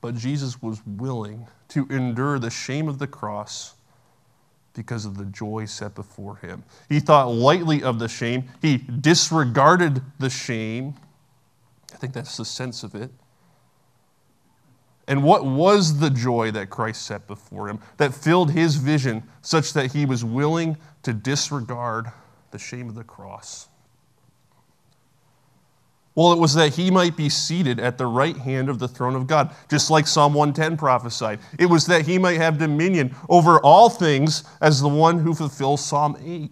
But 0.02 0.16
Jesus 0.16 0.62
was 0.62 0.82
willing 0.86 1.48
to 1.70 1.88
endure 1.90 2.40
the 2.40 2.50
shame 2.50 2.88
of 2.90 2.98
the 3.00 3.08
cross 3.08 3.76
because 4.74 5.06
of 5.06 5.18
the 5.18 5.26
joy 5.26 5.66
set 5.66 5.96
before 5.96 6.38
him. 6.38 6.64
He 6.90 7.00
thought 7.00 7.32
lightly 7.32 7.84
of 7.84 8.00
the 8.00 8.08
shame, 8.08 8.46
he 8.62 8.78
disregarded 8.78 10.02
the 10.20 10.30
shame. 10.30 10.96
I 11.94 11.98
think 11.98 12.14
that's 12.14 12.38
the 12.38 12.46
sense 12.46 12.84
of 12.84 12.96
it. 12.96 13.12
And 15.08 15.24
what 15.24 15.46
was 15.46 16.00
the 16.00 16.10
joy 16.10 16.52
that 16.52 16.70
Christ 16.70 17.06
set 17.06 17.28
before 17.28 17.68
him 17.68 17.80
that 17.98 18.14
filled 18.14 18.52
his 18.52 18.78
vision 18.78 19.24
such 19.42 19.74
that 19.74 19.92
he 19.92 20.06
was 20.06 20.24
willing 20.24 20.78
to 21.04 21.12
disregard 21.12 22.12
the 22.52 22.60
shame 22.60 22.88
of 22.88 22.96
the 22.96 23.04
cross? 23.04 23.68
Well, 26.13 26.34
it 26.34 26.39
was 26.39 26.54
that 26.56 26.74
he 26.74 26.91
might 26.91 27.15
be 27.15 27.30
seated 27.30 27.80
at 27.80 27.97
the 27.97 28.06
right 28.06 28.36
hand 28.36 28.67
of 28.67 28.80
the 28.80 28.88
throne 28.88 29.15
of 29.15 29.28
God, 29.28 29.56
just 29.69 29.89
like 29.89 30.08
Psalm 30.08 30.34
110 30.34 30.78
prophesied. 30.78 31.39
It 31.58 31.67
was 31.67 31.86
that 31.86 32.06
he 32.06 32.17
might 32.17 32.38
have 32.38 32.58
dominion 32.58 33.15
over 33.30 33.60
all 33.60 33.89
things 33.89 34.43
as 34.60 34.82
the 34.82 34.89
one 34.89 35.19
who 35.19 35.34
fulfills 35.34 35.84
Psalm 35.84 36.17
8. 36.21 36.52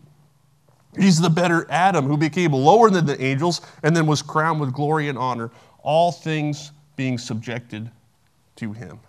He's 0.97 1.19
the 1.19 1.29
better 1.29 1.67
Adam 1.69 2.05
who 2.05 2.17
became 2.17 2.53
lower 2.53 2.89
than 2.89 3.05
the 3.05 3.21
angels 3.21 3.61
and 3.83 3.95
then 3.95 4.07
was 4.07 4.21
crowned 4.21 4.61
with 4.61 4.73
glory 4.73 5.09
and 5.09 5.17
honor, 5.17 5.51
all 5.83 6.11
things 6.11 6.71
being 6.95 7.17
subjected 7.17 7.91
to 8.55 8.71
him. 8.71 8.99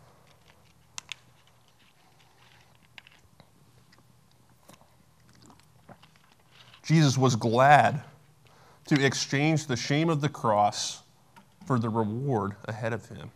Jesus 6.83 7.17
was 7.17 7.37
glad 7.37 8.03
to 8.91 9.07
exchange 9.07 9.67
the 9.67 9.77
shame 9.77 10.11
of 10.11 10.21
the 10.21 10.29
cross 10.29 11.05
for 11.65 11.79
the 11.79 11.89
reward 11.89 12.57
ahead 12.65 12.93
of 12.93 13.09
him. 13.09 13.31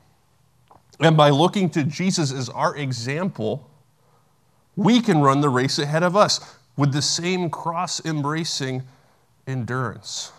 And 0.98 1.16
by 1.16 1.30
looking 1.30 1.70
to 1.70 1.84
Jesus 1.84 2.32
as 2.32 2.48
our 2.48 2.76
example, 2.76 3.70
we 4.74 5.00
can 5.00 5.20
run 5.20 5.42
the 5.42 5.48
race 5.48 5.78
ahead 5.78 6.02
of 6.02 6.16
us 6.16 6.56
with 6.76 6.92
the 6.92 7.00
same 7.00 7.50
cross 7.50 8.04
embracing 8.04 8.82
endurance. 9.46 10.32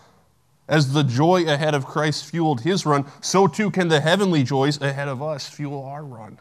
As 0.68 0.92
the 0.92 1.04
joy 1.04 1.46
ahead 1.48 1.76
of 1.76 1.86
Christ 1.86 2.26
fueled 2.26 2.62
his 2.62 2.86
run, 2.86 3.06
so 3.22 3.48
too 3.48 3.72
can 3.72 3.88
the 3.88 4.02
heavenly 4.02 4.44
joys 4.44 4.82
ahead 4.82 5.08
of 5.08 5.24
us 5.24 5.48
fuel 5.48 5.86
our 5.86 6.04
run 6.04 6.38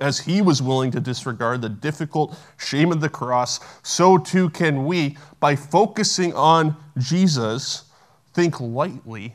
as 0.00 0.20
he 0.20 0.40
was 0.42 0.62
willing 0.62 0.90
to 0.90 1.00
disregard 1.00 1.60
the 1.62 1.68
difficult 1.68 2.38
shame 2.56 2.90
of 2.90 3.00
the 3.00 3.08
cross, 3.08 3.60
so 3.82 4.16
too 4.18 4.50
can 4.50 4.86
we, 4.86 5.16
by 5.38 5.54
focusing 5.54 6.32
on 6.34 6.76
Jesus, 6.98 7.84
think 8.32 8.60
lightly 8.60 9.34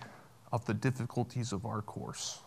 of 0.52 0.66
the 0.66 0.74
difficulties 0.74 1.52
of 1.52 1.66
our 1.66 1.82
course. 1.82 2.40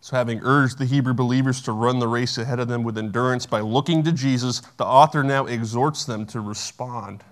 So, 0.00 0.16
having 0.16 0.40
urged 0.42 0.76
the 0.76 0.84
Hebrew 0.84 1.14
believers 1.14 1.62
to 1.62 1.72
run 1.72 1.98
the 1.98 2.06
race 2.06 2.36
ahead 2.36 2.60
of 2.60 2.68
them 2.68 2.82
with 2.82 2.98
endurance 2.98 3.46
by 3.46 3.60
looking 3.60 4.02
to 4.02 4.12
Jesus, 4.12 4.60
the 4.76 4.84
author 4.84 5.24
now 5.24 5.46
exhorts 5.46 6.04
them 6.04 6.26
to 6.26 6.40
respond 6.40 7.24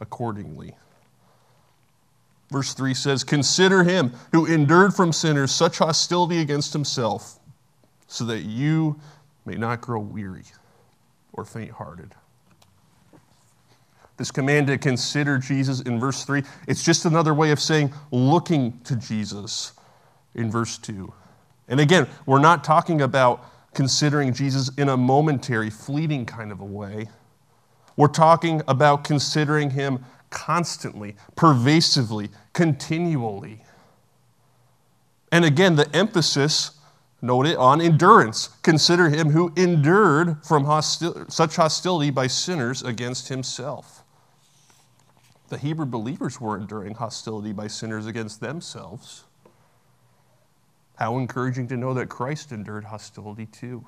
accordingly. 0.00 0.74
Verse 2.50 2.74
3 2.74 2.94
says, 2.94 3.24
Consider 3.24 3.82
him 3.82 4.12
who 4.32 4.46
endured 4.46 4.94
from 4.94 5.12
sinners 5.12 5.50
such 5.50 5.78
hostility 5.78 6.40
against 6.40 6.72
himself, 6.72 7.38
so 8.06 8.24
that 8.24 8.42
you 8.42 9.00
may 9.44 9.56
not 9.56 9.80
grow 9.80 10.00
weary 10.00 10.44
or 11.32 11.44
faint 11.44 11.72
hearted. 11.72 12.14
This 14.16 14.30
command 14.30 14.68
to 14.68 14.78
consider 14.78 15.38
Jesus 15.38 15.80
in 15.80 16.00
verse 16.00 16.24
3, 16.24 16.42
it's 16.66 16.82
just 16.82 17.04
another 17.04 17.34
way 17.34 17.50
of 17.50 17.60
saying 17.60 17.92
looking 18.10 18.80
to 18.84 18.96
Jesus 18.96 19.72
in 20.34 20.50
verse 20.50 20.78
2. 20.78 21.12
And 21.68 21.80
again, 21.80 22.06
we're 22.24 22.40
not 22.40 22.64
talking 22.64 23.02
about 23.02 23.44
considering 23.74 24.32
Jesus 24.32 24.70
in 24.78 24.88
a 24.88 24.96
momentary, 24.96 25.68
fleeting 25.68 26.24
kind 26.24 26.50
of 26.50 26.60
a 26.60 26.64
way. 26.64 27.08
We're 27.96 28.08
talking 28.08 28.62
about 28.68 29.04
considering 29.04 29.70
him 29.70 30.04
constantly, 30.30 31.16
pervasively, 31.34 32.30
continually. 32.52 33.62
And 35.32 35.44
again, 35.44 35.76
the 35.76 35.94
emphasis, 35.94 36.78
note 37.20 37.46
it, 37.46 37.56
on 37.56 37.80
endurance. 37.80 38.48
Consider 38.62 39.08
him 39.08 39.30
who 39.30 39.52
endured 39.56 40.44
from 40.44 40.64
hostil- 40.64 41.30
such 41.30 41.56
hostility 41.56 42.10
by 42.10 42.26
sinners 42.26 42.82
against 42.82 43.28
himself. 43.28 44.02
The 45.48 45.58
Hebrew 45.58 45.86
believers 45.86 46.40
were 46.40 46.56
enduring 46.56 46.94
hostility 46.94 47.52
by 47.52 47.68
sinners 47.68 48.06
against 48.06 48.40
themselves. 48.40 49.24
How 50.96 51.18
encouraging 51.18 51.68
to 51.68 51.76
know 51.76 51.94
that 51.94 52.08
Christ 52.08 52.52
endured 52.52 52.84
hostility 52.84 53.46
too. 53.46 53.86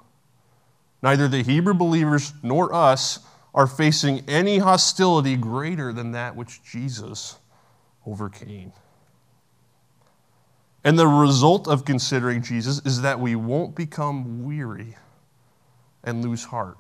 Neither 1.03 1.29
the 1.29 1.42
Hebrew 1.42 1.74
believers 1.74 2.33
nor 2.42 2.72
us 2.74 3.20
are 3.54 3.66
facing 3.66 4.28
any 4.28 4.58
hostility 4.58 5.37
greater 5.37 5.92
than 5.92 6.12
that 6.12 6.37
which 6.37 6.62
Jesus 6.62 7.38
overcame. 8.06 8.72
And 10.84 10.98
the 10.98 11.06
result 11.06 11.68
of 11.68 11.84
considering 11.84 12.42
Jesus 12.42 12.80
is 12.84 13.02
that 13.02 13.18
we 13.18 13.34
won't 13.34 13.74
become 13.74 14.44
weary 14.44 14.96
and 16.04 16.24
lose 16.24 16.44
heart. 16.44 16.78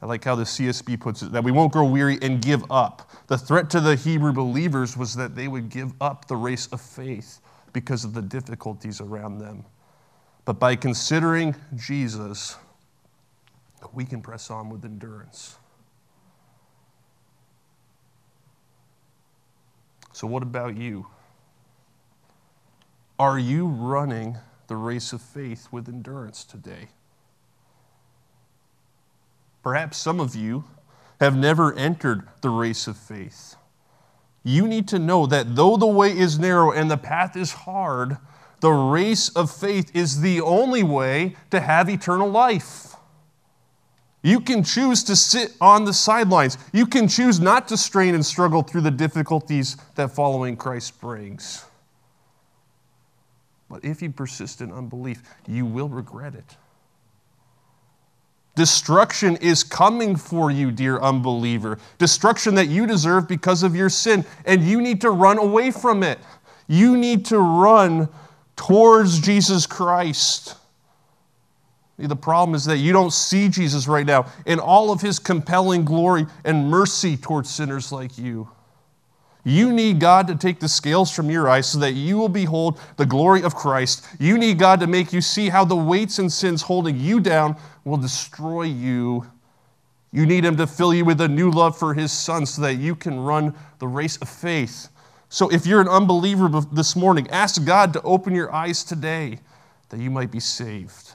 I 0.00 0.06
like 0.06 0.22
how 0.22 0.36
the 0.36 0.44
CSB 0.44 1.00
puts 1.00 1.22
it 1.22 1.32
that 1.32 1.42
we 1.42 1.50
won't 1.50 1.72
grow 1.72 1.84
weary 1.84 2.18
and 2.22 2.40
give 2.40 2.70
up. 2.70 3.10
The 3.26 3.36
threat 3.36 3.68
to 3.70 3.80
the 3.80 3.96
Hebrew 3.96 4.32
believers 4.32 4.96
was 4.96 5.14
that 5.16 5.34
they 5.34 5.48
would 5.48 5.68
give 5.68 5.92
up 6.00 6.28
the 6.28 6.36
race 6.36 6.68
of 6.68 6.80
faith 6.80 7.40
because 7.72 8.04
of 8.04 8.14
the 8.14 8.22
difficulties 8.22 9.00
around 9.00 9.38
them. 9.38 9.64
But 10.44 10.60
by 10.60 10.76
considering 10.76 11.56
Jesus, 11.74 12.56
we 13.92 14.04
can 14.04 14.20
press 14.20 14.50
on 14.50 14.70
with 14.70 14.84
endurance. 14.84 15.56
So, 20.12 20.26
what 20.26 20.42
about 20.42 20.76
you? 20.76 21.06
Are 23.18 23.38
you 23.38 23.66
running 23.66 24.38
the 24.66 24.76
race 24.76 25.12
of 25.12 25.22
faith 25.22 25.68
with 25.70 25.88
endurance 25.88 26.44
today? 26.44 26.88
Perhaps 29.62 29.96
some 29.96 30.20
of 30.20 30.34
you 30.34 30.64
have 31.20 31.36
never 31.36 31.74
entered 31.74 32.28
the 32.42 32.50
race 32.50 32.86
of 32.86 32.96
faith. 32.96 33.56
You 34.44 34.66
need 34.66 34.88
to 34.88 34.98
know 34.98 35.26
that 35.26 35.56
though 35.56 35.76
the 35.76 35.86
way 35.86 36.16
is 36.16 36.38
narrow 36.38 36.70
and 36.70 36.90
the 36.90 36.96
path 36.96 37.36
is 37.36 37.52
hard, 37.52 38.16
the 38.60 38.70
race 38.70 39.28
of 39.30 39.50
faith 39.50 39.94
is 39.94 40.20
the 40.20 40.40
only 40.40 40.82
way 40.82 41.36
to 41.50 41.60
have 41.60 41.88
eternal 41.88 42.28
life. 42.28 42.94
You 44.22 44.40
can 44.40 44.64
choose 44.64 45.04
to 45.04 45.14
sit 45.14 45.52
on 45.60 45.84
the 45.84 45.92
sidelines. 45.92 46.58
You 46.72 46.86
can 46.86 47.06
choose 47.06 47.38
not 47.38 47.68
to 47.68 47.76
strain 47.76 48.14
and 48.14 48.24
struggle 48.24 48.62
through 48.62 48.80
the 48.80 48.90
difficulties 48.90 49.76
that 49.94 50.10
following 50.10 50.56
Christ 50.56 51.00
brings. 51.00 51.64
But 53.70 53.84
if 53.84 54.02
you 54.02 54.10
persist 54.10 54.60
in 54.60 54.72
unbelief, 54.72 55.22
you 55.46 55.66
will 55.66 55.88
regret 55.88 56.34
it. 56.34 56.56
Destruction 58.56 59.36
is 59.36 59.62
coming 59.62 60.16
for 60.16 60.50
you, 60.50 60.72
dear 60.72 60.98
unbeliever. 60.98 61.78
Destruction 61.98 62.56
that 62.56 62.66
you 62.66 62.88
deserve 62.88 63.28
because 63.28 63.62
of 63.62 63.76
your 63.76 63.88
sin, 63.88 64.24
and 64.46 64.64
you 64.64 64.80
need 64.80 65.00
to 65.02 65.10
run 65.10 65.38
away 65.38 65.70
from 65.70 66.02
it. 66.02 66.18
You 66.66 66.96
need 66.96 67.24
to 67.26 67.38
run 67.38 68.08
towards 68.56 69.20
Jesus 69.20 69.64
Christ. 69.64 70.56
The 71.98 72.14
problem 72.14 72.54
is 72.54 72.64
that 72.66 72.78
you 72.78 72.92
don't 72.92 73.12
see 73.12 73.48
Jesus 73.48 73.88
right 73.88 74.06
now 74.06 74.26
in 74.46 74.60
all 74.60 74.92
of 74.92 75.00
his 75.00 75.18
compelling 75.18 75.84
glory 75.84 76.26
and 76.44 76.70
mercy 76.70 77.16
towards 77.16 77.50
sinners 77.50 77.90
like 77.90 78.16
you. 78.16 78.48
You 79.44 79.72
need 79.72 79.98
God 79.98 80.26
to 80.28 80.36
take 80.36 80.60
the 80.60 80.68
scales 80.68 81.10
from 81.10 81.30
your 81.30 81.48
eyes 81.48 81.66
so 81.66 81.78
that 81.78 81.92
you 81.92 82.18
will 82.18 82.28
behold 82.28 82.78
the 82.96 83.06
glory 83.06 83.42
of 83.42 83.54
Christ. 83.54 84.06
You 84.20 84.36
need 84.36 84.58
God 84.58 84.78
to 84.80 84.86
make 84.86 85.12
you 85.12 85.20
see 85.20 85.48
how 85.48 85.64
the 85.64 85.76
weights 85.76 86.18
and 86.18 86.30
sins 86.30 86.62
holding 86.62 87.00
you 87.00 87.18
down 87.18 87.56
will 87.84 87.96
destroy 87.96 88.64
you. 88.64 89.26
You 90.12 90.26
need 90.26 90.44
Him 90.44 90.56
to 90.56 90.66
fill 90.66 90.94
you 90.94 91.04
with 91.04 91.20
a 91.20 91.28
new 91.28 91.50
love 91.50 91.78
for 91.78 91.94
His 91.94 92.12
Son 92.12 92.46
so 92.46 92.62
that 92.62 92.74
you 92.74 92.94
can 92.94 93.18
run 93.18 93.54
the 93.78 93.88
race 93.88 94.16
of 94.18 94.28
faith. 94.28 94.88
So 95.30 95.50
if 95.50 95.66
you're 95.66 95.80
an 95.80 95.88
unbeliever 95.88 96.48
this 96.72 96.94
morning, 96.94 97.28
ask 97.30 97.64
God 97.64 97.92
to 97.94 98.02
open 98.02 98.34
your 98.34 98.52
eyes 98.52 98.84
today 98.84 99.40
that 99.88 99.98
you 99.98 100.10
might 100.10 100.30
be 100.30 100.40
saved. 100.40 101.14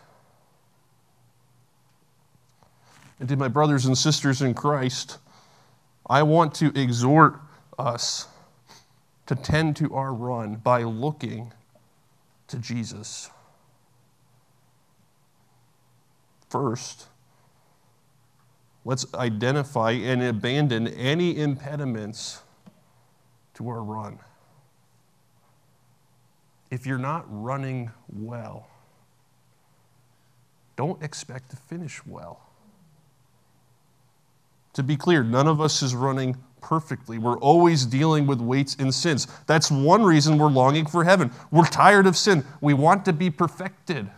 And 3.23 3.29
to 3.29 3.37
my 3.37 3.47
brothers 3.47 3.85
and 3.85 3.97
sisters 3.97 4.41
in 4.41 4.53
Christ, 4.53 5.17
I 6.09 6.23
want 6.23 6.53
to 6.55 6.77
exhort 6.77 7.39
us 7.79 8.27
to 9.27 9.35
tend 9.35 9.77
to 9.77 9.95
our 9.95 10.13
run 10.13 10.55
by 10.55 10.83
looking 10.83 11.53
to 12.49 12.57
Jesus. 12.57 13.29
First, 16.49 17.07
let's 18.83 19.05
identify 19.13 19.91
and 19.91 20.21
abandon 20.21 20.89
any 20.89 21.39
impediments 21.39 22.41
to 23.53 23.69
our 23.69 23.81
run. 23.81 24.19
If 26.69 26.85
you're 26.85 26.97
not 26.97 27.23
running 27.29 27.89
well, 28.11 28.67
don't 30.75 31.01
expect 31.01 31.51
to 31.51 31.55
finish 31.55 32.05
well. 32.05 32.49
To 34.73 34.83
be 34.83 34.95
clear, 34.95 35.23
none 35.23 35.47
of 35.47 35.61
us 35.61 35.81
is 35.81 35.93
running 35.95 36.35
perfectly. 36.61 37.19
We're 37.19 37.37
always 37.37 37.85
dealing 37.85 38.25
with 38.25 38.41
weights 38.41 38.75
and 38.79 38.93
sins. 38.93 39.27
That's 39.45 39.69
one 39.69 40.03
reason 40.03 40.37
we're 40.37 40.49
longing 40.49 40.85
for 40.85 41.03
heaven. 41.03 41.31
We're 41.51 41.65
tired 41.65 42.07
of 42.07 42.17
sin. 42.17 42.43
We 42.61 42.73
want 42.73 43.05
to 43.05 43.13
be 43.13 43.29
perfected. 43.29 44.09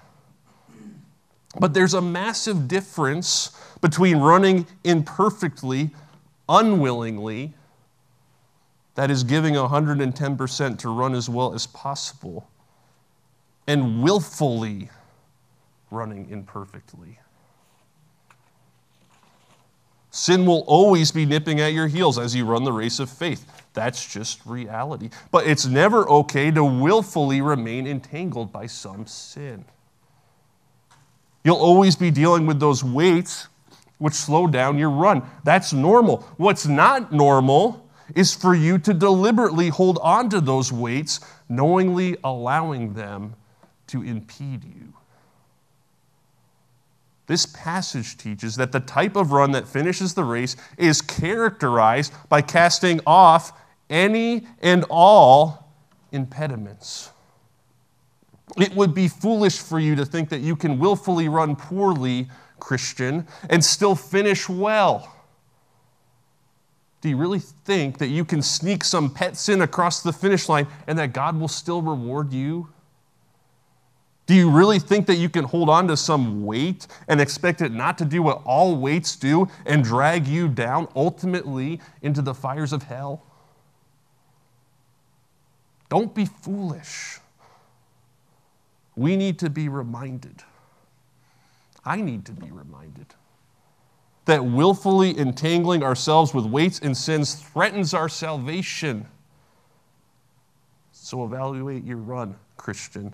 But 1.60 1.74
there's 1.74 1.94
a 1.94 2.02
massive 2.02 2.68
difference 2.68 3.52
between 3.82 4.18
running 4.18 4.68
imperfectly, 4.84 5.92
unwillingly, 6.48 7.54
that 8.96 9.12
is 9.12 9.24
giving 9.24 9.56
110% 9.56 10.80
to 10.80 10.90
run 10.90 11.16
as 11.16 11.30
well 11.30 11.54
as 11.54 11.68
possible, 11.68 12.50
and 13.68 14.02
willfully 14.02 14.90
running 15.92 16.30
imperfectly. 16.30 17.20
Sin 20.16 20.46
will 20.46 20.64
always 20.66 21.12
be 21.12 21.26
nipping 21.26 21.60
at 21.60 21.74
your 21.74 21.88
heels 21.88 22.18
as 22.18 22.34
you 22.34 22.46
run 22.46 22.64
the 22.64 22.72
race 22.72 23.00
of 23.00 23.10
faith. 23.10 23.46
That's 23.74 24.08
just 24.08 24.46
reality. 24.46 25.10
But 25.30 25.46
it's 25.46 25.66
never 25.66 26.08
okay 26.08 26.52
to 26.52 26.64
willfully 26.64 27.42
remain 27.42 27.86
entangled 27.86 28.50
by 28.50 28.68
some 28.68 29.08
sin. 29.08 29.66
You'll 31.44 31.58
always 31.58 31.98
be 31.98 32.12
dealing 32.12 32.46
with 32.46 32.62
those 32.62 32.82
weights 32.82 33.50
which 33.98 34.14
slow 34.14 34.48
down 34.48 34.78
your 34.78 34.90
run. 34.90 35.22
That's 35.44 35.74
normal. 35.74 36.22
What's 36.38 36.66
not 36.66 37.12
normal 37.12 37.86
is 38.16 38.34
for 38.34 38.56
you 38.56 38.78
to 38.78 38.94
deliberately 38.94 39.68
hold 39.68 40.00
on 40.02 40.30
to 40.30 40.40
those 40.40 40.72
weights, 40.72 41.20
knowingly 41.50 42.16
allowing 42.24 42.94
them 42.94 43.36
to 43.88 44.02
impede 44.02 44.64
you. 44.64 44.94
This 47.28 47.46
passage 47.48 48.18
teaches 48.18 48.56
that 48.58 48.72
the 48.72 48.80
type 48.80 49.16
of 49.16 49.32
run 49.32 49.52
that 49.52 49.68
finishes 49.68 50.14
the 50.14 50.24
race 50.24 50.56
is 50.78 51.02
characterized 51.02 52.14
by 52.30 52.42
casting 52.42 53.02
off 53.08 53.52
any 53.90 54.48
and 54.62 54.86
all 54.90 55.74
impediments. 56.12 57.12
It 58.58 58.76
would 58.76 58.94
be 58.94 59.08
foolish 59.08 59.60
for 59.60 59.80
you 59.80 59.96
to 59.96 60.06
think 60.06 60.30
that 60.30 60.42
you 60.42 60.56
can 60.56 60.78
willfully 60.78 61.28
run 61.28 61.56
poorly, 61.56 62.30
Christian, 62.60 63.28
and 63.50 63.64
still 63.64 63.96
finish 63.96 64.48
well. 64.48 65.12
Do 67.02 67.10
you 67.10 67.18
really 67.18 67.40
think 67.40 67.98
that 67.98 68.08
you 68.08 68.24
can 68.24 68.42
sneak 68.42 68.84
some 68.84 69.14
pet 69.14 69.36
sin 69.36 69.62
across 69.62 70.02
the 70.02 70.14
finish 70.14 70.48
line 70.48 70.68
and 70.88 70.98
that 70.98 71.14
God 71.14 71.40
will 71.40 71.48
still 71.48 71.82
reward 71.82 72.34
you? 72.34 72.70
Do 74.26 74.34
you 74.34 74.50
really 74.50 74.80
think 74.80 75.06
that 75.06 75.16
you 75.16 75.30
can 75.30 75.44
hold 75.44 75.70
on 75.70 75.88
to 75.88 75.98
some 75.98 76.46
weight 76.46 76.88
and 77.08 77.22
expect 77.22 77.62
it 77.62 77.72
not 77.72 77.98
to 78.00 78.06
do 78.06 78.24
what 78.24 78.42
all 78.44 78.76
weights 78.76 79.16
do 79.16 79.48
and 79.66 79.84
drag 79.84 80.28
you 80.28 80.48
down 80.48 80.88
ultimately 80.96 81.80
into 82.02 82.24
the 82.24 82.34
fires 82.34 82.74
of 82.74 82.84
hell? 82.84 83.24
Don't 85.90 86.16
be 86.16 86.26
foolish. 86.26 87.20
We 88.96 89.16
need 89.16 89.38
to 89.40 89.50
be 89.50 89.70
reminded. 89.70 90.42
I 91.84 92.02
need 92.02 92.26
to 92.26 92.32
be 92.32 92.50
reminded 92.50 93.06
that 94.26 94.44
willfully 94.44 95.16
entangling 95.20 95.84
ourselves 95.84 96.34
with 96.34 96.46
weights 96.46 96.80
and 96.80 96.98
sins 96.98 97.36
threatens 97.36 97.94
our 97.94 98.10
salvation. 98.10 99.06
So 100.92 101.24
evaluate 101.26 101.84
your 101.84 101.98
run, 101.98 102.36
Christian 102.58 103.14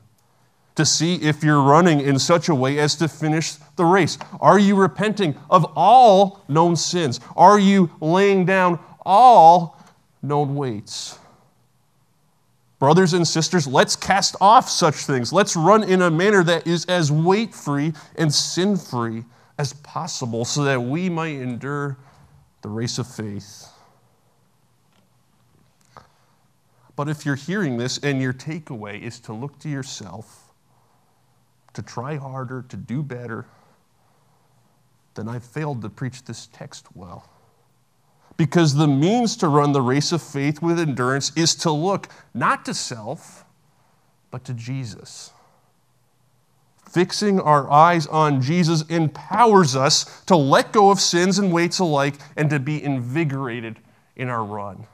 to 0.81 0.85
see 0.85 1.15
if 1.15 1.43
you're 1.43 1.61
running 1.61 2.01
in 2.01 2.17
such 2.17 2.49
a 2.49 2.55
way 2.55 2.79
as 2.79 2.95
to 2.95 3.07
finish 3.07 3.53
the 3.75 3.85
race. 3.85 4.17
Are 4.39 4.57
you 4.57 4.75
repenting 4.75 5.35
of 5.47 5.71
all 5.75 6.43
known 6.47 6.75
sins? 6.75 7.19
Are 7.35 7.59
you 7.59 7.91
laying 8.01 8.45
down 8.45 8.79
all 9.05 9.79
known 10.23 10.55
weights? 10.55 11.19
Brothers 12.79 13.13
and 13.13 13.27
sisters, 13.27 13.67
let's 13.67 13.95
cast 13.95 14.35
off 14.41 14.67
such 14.67 14.95
things. 14.95 15.31
Let's 15.31 15.55
run 15.55 15.83
in 15.83 16.01
a 16.01 16.09
manner 16.09 16.43
that 16.45 16.65
is 16.65 16.85
as 16.85 17.11
weight 17.11 17.53
free 17.53 17.93
and 18.15 18.33
sin 18.33 18.75
free 18.75 19.23
as 19.59 19.73
possible 19.73 20.45
so 20.45 20.63
that 20.63 20.81
we 20.81 21.09
might 21.09 21.35
endure 21.35 21.95
the 22.63 22.69
race 22.69 22.97
of 22.97 23.05
faith. 23.05 23.67
But 26.95 27.07
if 27.07 27.23
you're 27.23 27.35
hearing 27.35 27.77
this 27.77 27.99
and 27.99 28.19
your 28.19 28.33
takeaway 28.33 28.99
is 28.99 29.19
to 29.21 29.33
look 29.33 29.59
to 29.59 29.69
yourself, 29.69 30.50
to 31.73 31.81
try 31.81 32.17
harder, 32.17 32.65
to 32.69 32.77
do 32.77 33.03
better, 33.03 33.45
then 35.15 35.27
I've 35.27 35.43
failed 35.43 35.81
to 35.81 35.89
preach 35.89 36.23
this 36.23 36.47
text 36.47 36.88
well. 36.95 37.29
Because 38.38 38.75
the 38.75 38.88
means 38.88 39.36
to 39.38 39.47
run 39.47 39.71
the 39.71 39.81
race 39.81 40.12
of 40.12 40.21
faith 40.21 40.62
with 40.62 40.79
endurance 40.79 41.31
is 41.36 41.53
to 41.55 41.71
look 41.71 42.07
not 42.34 42.65
to 42.65 42.73
self, 42.73 43.45
but 44.31 44.43
to 44.45 44.53
Jesus. 44.53 45.31
Fixing 46.89 47.39
our 47.39 47.69
eyes 47.69 48.07
on 48.07 48.41
Jesus 48.41 48.81
empowers 48.84 49.75
us 49.75 50.23
to 50.25 50.36
let 50.36 50.73
go 50.73 50.91
of 50.91 50.99
sins 50.99 51.39
and 51.39 51.51
weights 51.51 51.79
alike 51.79 52.15
and 52.36 52.49
to 52.49 52.60
be 52.60 52.84
invigorated 52.84 53.79
in 54.15 54.27
our 54.27 54.43
run. 54.43 54.86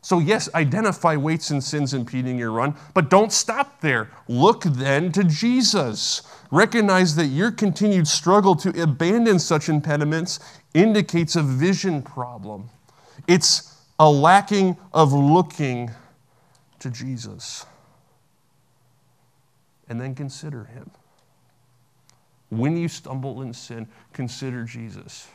So, 0.00 0.20
yes, 0.20 0.48
identify 0.54 1.16
weights 1.16 1.50
and 1.50 1.62
sins 1.62 1.92
impeding 1.92 2.38
your 2.38 2.52
run, 2.52 2.74
but 2.94 3.10
don't 3.10 3.32
stop 3.32 3.80
there. 3.80 4.10
Look 4.28 4.62
then 4.62 5.10
to 5.12 5.24
Jesus. 5.24 6.22
Recognize 6.50 7.16
that 7.16 7.26
your 7.26 7.50
continued 7.50 8.06
struggle 8.06 8.54
to 8.56 8.82
abandon 8.82 9.38
such 9.38 9.68
impediments 9.68 10.38
indicates 10.72 11.36
a 11.36 11.42
vision 11.42 12.00
problem. 12.00 12.70
It's 13.26 13.76
a 13.98 14.08
lacking 14.08 14.76
of 14.94 15.12
looking 15.12 15.90
to 16.78 16.90
Jesus. 16.90 17.66
And 19.88 20.00
then 20.00 20.14
consider 20.14 20.64
him. 20.64 20.90
When 22.50 22.76
you 22.76 22.88
stumble 22.88 23.42
in 23.42 23.52
sin, 23.52 23.88
consider 24.12 24.64
Jesus. 24.64 25.28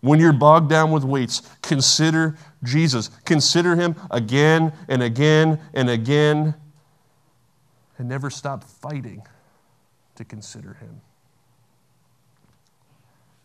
When 0.00 0.20
you're 0.20 0.32
bogged 0.32 0.68
down 0.68 0.92
with 0.92 1.04
weights, 1.04 1.42
consider 1.62 2.36
Jesus. 2.62 3.08
Consider 3.24 3.76
him 3.76 3.96
again 4.10 4.72
and 4.88 5.02
again 5.02 5.60
and 5.74 5.90
again, 5.90 6.54
and 7.98 8.08
never 8.08 8.30
stop 8.30 8.62
fighting 8.62 9.22
to 10.16 10.24
consider 10.24 10.74
him. 10.74 11.00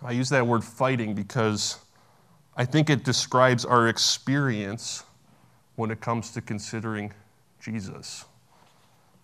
I 0.04 0.12
use 0.12 0.30
that 0.30 0.46
word 0.46 0.64
fighting 0.64 1.14
because 1.14 1.78
I 2.58 2.66
think 2.66 2.90
it 2.90 3.04
describes 3.04 3.66
our 3.66 3.88
experience 3.88 5.04
when 5.76 5.92
it 5.92 6.02
comes 6.02 6.32
to 6.32 6.42
considering 6.42 7.14
Jesus. 7.60 8.26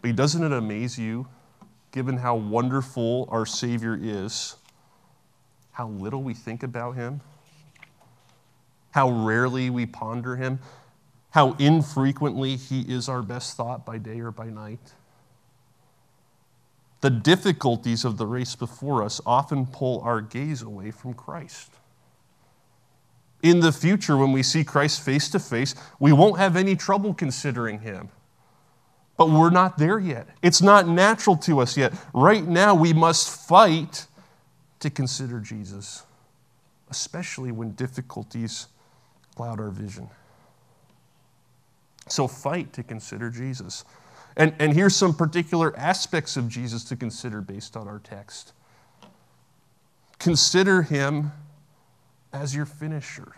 But 0.02 0.16
doesn't 0.16 0.44
it 0.44 0.52
amaze 0.52 0.98
you, 0.98 1.28
given 1.92 2.18
how 2.18 2.36
wonderful 2.36 3.28
our 3.32 3.46
Savior 3.46 3.98
is? 4.00 4.56
How 5.78 5.90
little 5.90 6.24
we 6.24 6.34
think 6.34 6.64
about 6.64 6.96
him, 6.96 7.22
how 8.90 9.12
rarely 9.12 9.70
we 9.70 9.86
ponder 9.86 10.36
him, 10.36 10.58
how 11.30 11.52
infrequently 11.60 12.56
he 12.56 12.82
is 12.82 13.08
our 13.08 13.22
best 13.22 13.56
thought 13.56 13.86
by 13.86 14.00
day 14.00 14.20
or 14.20 14.32
by 14.32 14.48
night. 14.48 14.80
The 17.02 17.12
difficulties 17.12 18.06
of 18.06 18.18
the 18.18 18.26
race 18.26 18.56
before 18.56 19.04
us 19.04 19.22
often 19.24 19.68
pull 19.68 20.02
our 20.02 20.20
gaze 20.20 20.64
away 20.64 20.90
from 20.90 21.14
Christ. 21.14 21.70
In 23.44 23.60
the 23.60 23.72
future, 23.72 24.18
when 24.18 24.32
we 24.32 24.42
see 24.42 24.64
Christ 24.64 25.06
face 25.06 25.30
to 25.30 25.38
face, 25.38 25.76
we 26.00 26.12
won't 26.12 26.40
have 26.40 26.56
any 26.56 26.76
trouble 26.76 27.14
considering 27.14 27.82
him. 27.82 28.10
But 29.16 29.30
we're 29.30 29.52
not 29.52 29.78
there 29.78 30.00
yet. 30.00 30.28
It's 30.42 30.64
not 30.64 30.88
natural 30.88 31.38
to 31.38 31.60
us 31.60 31.78
yet. 31.78 31.94
Right 32.16 32.48
now, 32.48 32.74
we 32.74 32.94
must 32.94 33.48
fight 33.48 34.08
to 34.80 34.90
consider 34.90 35.40
Jesus, 35.40 36.06
especially 36.90 37.52
when 37.52 37.72
difficulties 37.72 38.68
cloud 39.36 39.60
our 39.60 39.70
vision. 39.70 40.10
So 42.08 42.28
fight 42.28 42.74
to 42.74 42.84
consider 42.84 43.30
Jesus. 43.30 43.84
And, 44.36 44.54
and 44.60 44.74
here's 44.74 44.96
some 44.96 45.14
particular 45.14 45.78
aspects 45.78 46.38
of 46.38 46.48
Jesus 46.48 46.84
to 46.86 46.96
consider 46.96 47.42
based 47.42 47.76
on 47.76 47.88
our 47.88 48.00
text. 48.00 48.54
Consider 50.20 50.84
him 50.84 51.32
as 52.32 52.56
your 52.56 52.66
finisher. 52.66 53.34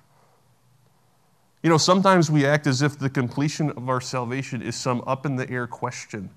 You 1.63 1.69
know, 1.69 1.77
sometimes 1.77 2.31
we 2.31 2.45
act 2.45 2.67
as 2.67 2.81
if 2.81 2.97
the 2.97 3.09
completion 3.09 3.71
of 3.71 3.89
our 3.89 3.99
salvation 3.99 4.61
is 4.61 4.75
some 4.75 5.03
up 5.07 5.25
in 5.25 5.35
the 5.35 5.49
air 5.49 5.67
question, 5.67 6.29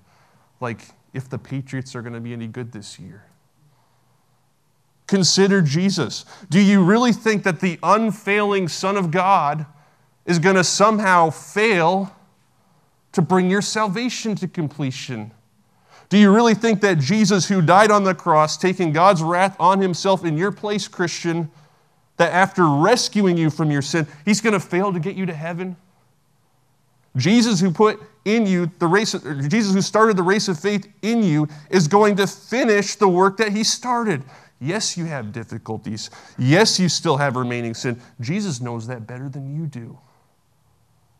like 0.59 0.89
if 1.13 1.29
the 1.29 1.37
Patriots 1.37 1.95
are 1.95 2.01
going 2.01 2.13
to 2.13 2.19
be 2.19 2.33
any 2.33 2.47
good 2.47 2.71
this 2.71 2.99
year 2.99 3.25
consider 5.13 5.61
Jesus? 5.61 6.25
Do 6.49 6.59
you 6.59 6.83
really 6.83 7.11
think 7.13 7.43
that 7.43 7.59
the 7.59 7.77
unfailing 7.83 8.67
Son 8.67 8.97
of 8.97 9.11
God 9.11 9.67
is 10.25 10.39
going 10.39 10.55
to 10.55 10.63
somehow 10.63 11.29
fail 11.29 12.11
to 13.11 13.21
bring 13.21 13.47
your 13.47 13.61
salvation 13.61 14.33
to 14.37 14.47
completion? 14.47 15.29
Do 16.09 16.17
you 16.17 16.33
really 16.33 16.55
think 16.55 16.81
that 16.81 16.97
Jesus, 16.97 17.47
who 17.47 17.61
died 17.61 17.91
on 17.91 18.03
the 18.03 18.15
cross, 18.15 18.57
taking 18.57 18.91
God's 18.91 19.21
wrath 19.21 19.55
on 19.59 19.79
himself 19.79 20.25
in 20.25 20.35
your 20.35 20.51
place, 20.51 20.87
Christian, 20.87 21.51
that 22.17 22.33
after 22.33 22.65
rescuing 22.65 23.37
you 23.37 23.51
from 23.51 23.69
your 23.69 23.83
sin, 23.83 24.07
he's 24.25 24.41
going 24.41 24.53
to 24.53 24.59
fail 24.59 24.91
to 24.91 24.99
get 24.99 25.15
you 25.15 25.27
to 25.27 25.33
heaven? 25.33 25.75
Jesus, 27.15 27.59
who 27.59 27.69
put 27.69 28.01
in 28.25 28.47
you 28.47 28.71
the 28.79 28.87
race, 28.87 29.11
Jesus, 29.47 29.75
who 29.75 29.81
started 29.81 30.17
the 30.17 30.23
race 30.23 30.47
of 30.47 30.59
faith 30.59 30.91
in 31.03 31.21
you, 31.21 31.47
is 31.69 31.87
going 31.87 32.15
to 32.15 32.25
finish 32.25 32.95
the 32.95 33.07
work 33.07 33.37
that 33.37 33.51
he 33.51 33.63
started. 33.63 34.23
Yes, 34.63 34.97
you 34.97 35.05
have 35.05 35.33
difficulties. 35.33 36.09
Yes, 36.37 36.79
you 36.79 36.87
still 36.87 37.17
have 37.17 37.35
remaining 37.35 37.73
sin. 37.73 38.01
Jesus 38.21 38.61
knows 38.61 38.87
that 38.87 39.05
better 39.05 39.27
than 39.27 39.53
you 39.53 39.67
do. 39.67 39.97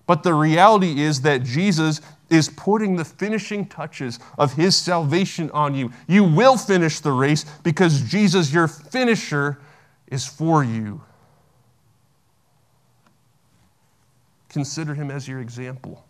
But 0.05 0.23
the 0.23 0.33
reality 0.33 1.01
is 1.01 1.21
that 1.21 1.43
Jesus 1.43 1.99
is 2.29 2.49
putting 2.49 2.95
the 2.95 3.03
finishing 3.03 3.65
touches 3.65 4.19
of 4.37 4.53
his 4.53 4.77
salvation 4.77 5.51
on 5.51 5.75
you. 5.75 5.91
You 6.07 6.23
will 6.23 6.57
finish 6.57 7.01
the 7.01 7.11
race 7.11 7.43
because 7.63 8.01
Jesus, 8.01 8.53
your 8.53 8.67
finisher, 8.67 9.59
is 10.07 10.25
for 10.25 10.63
you. 10.63 11.01
Consider 14.47 14.93
him 14.93 15.11
as 15.11 15.27
your 15.27 15.41
example. 15.41 16.05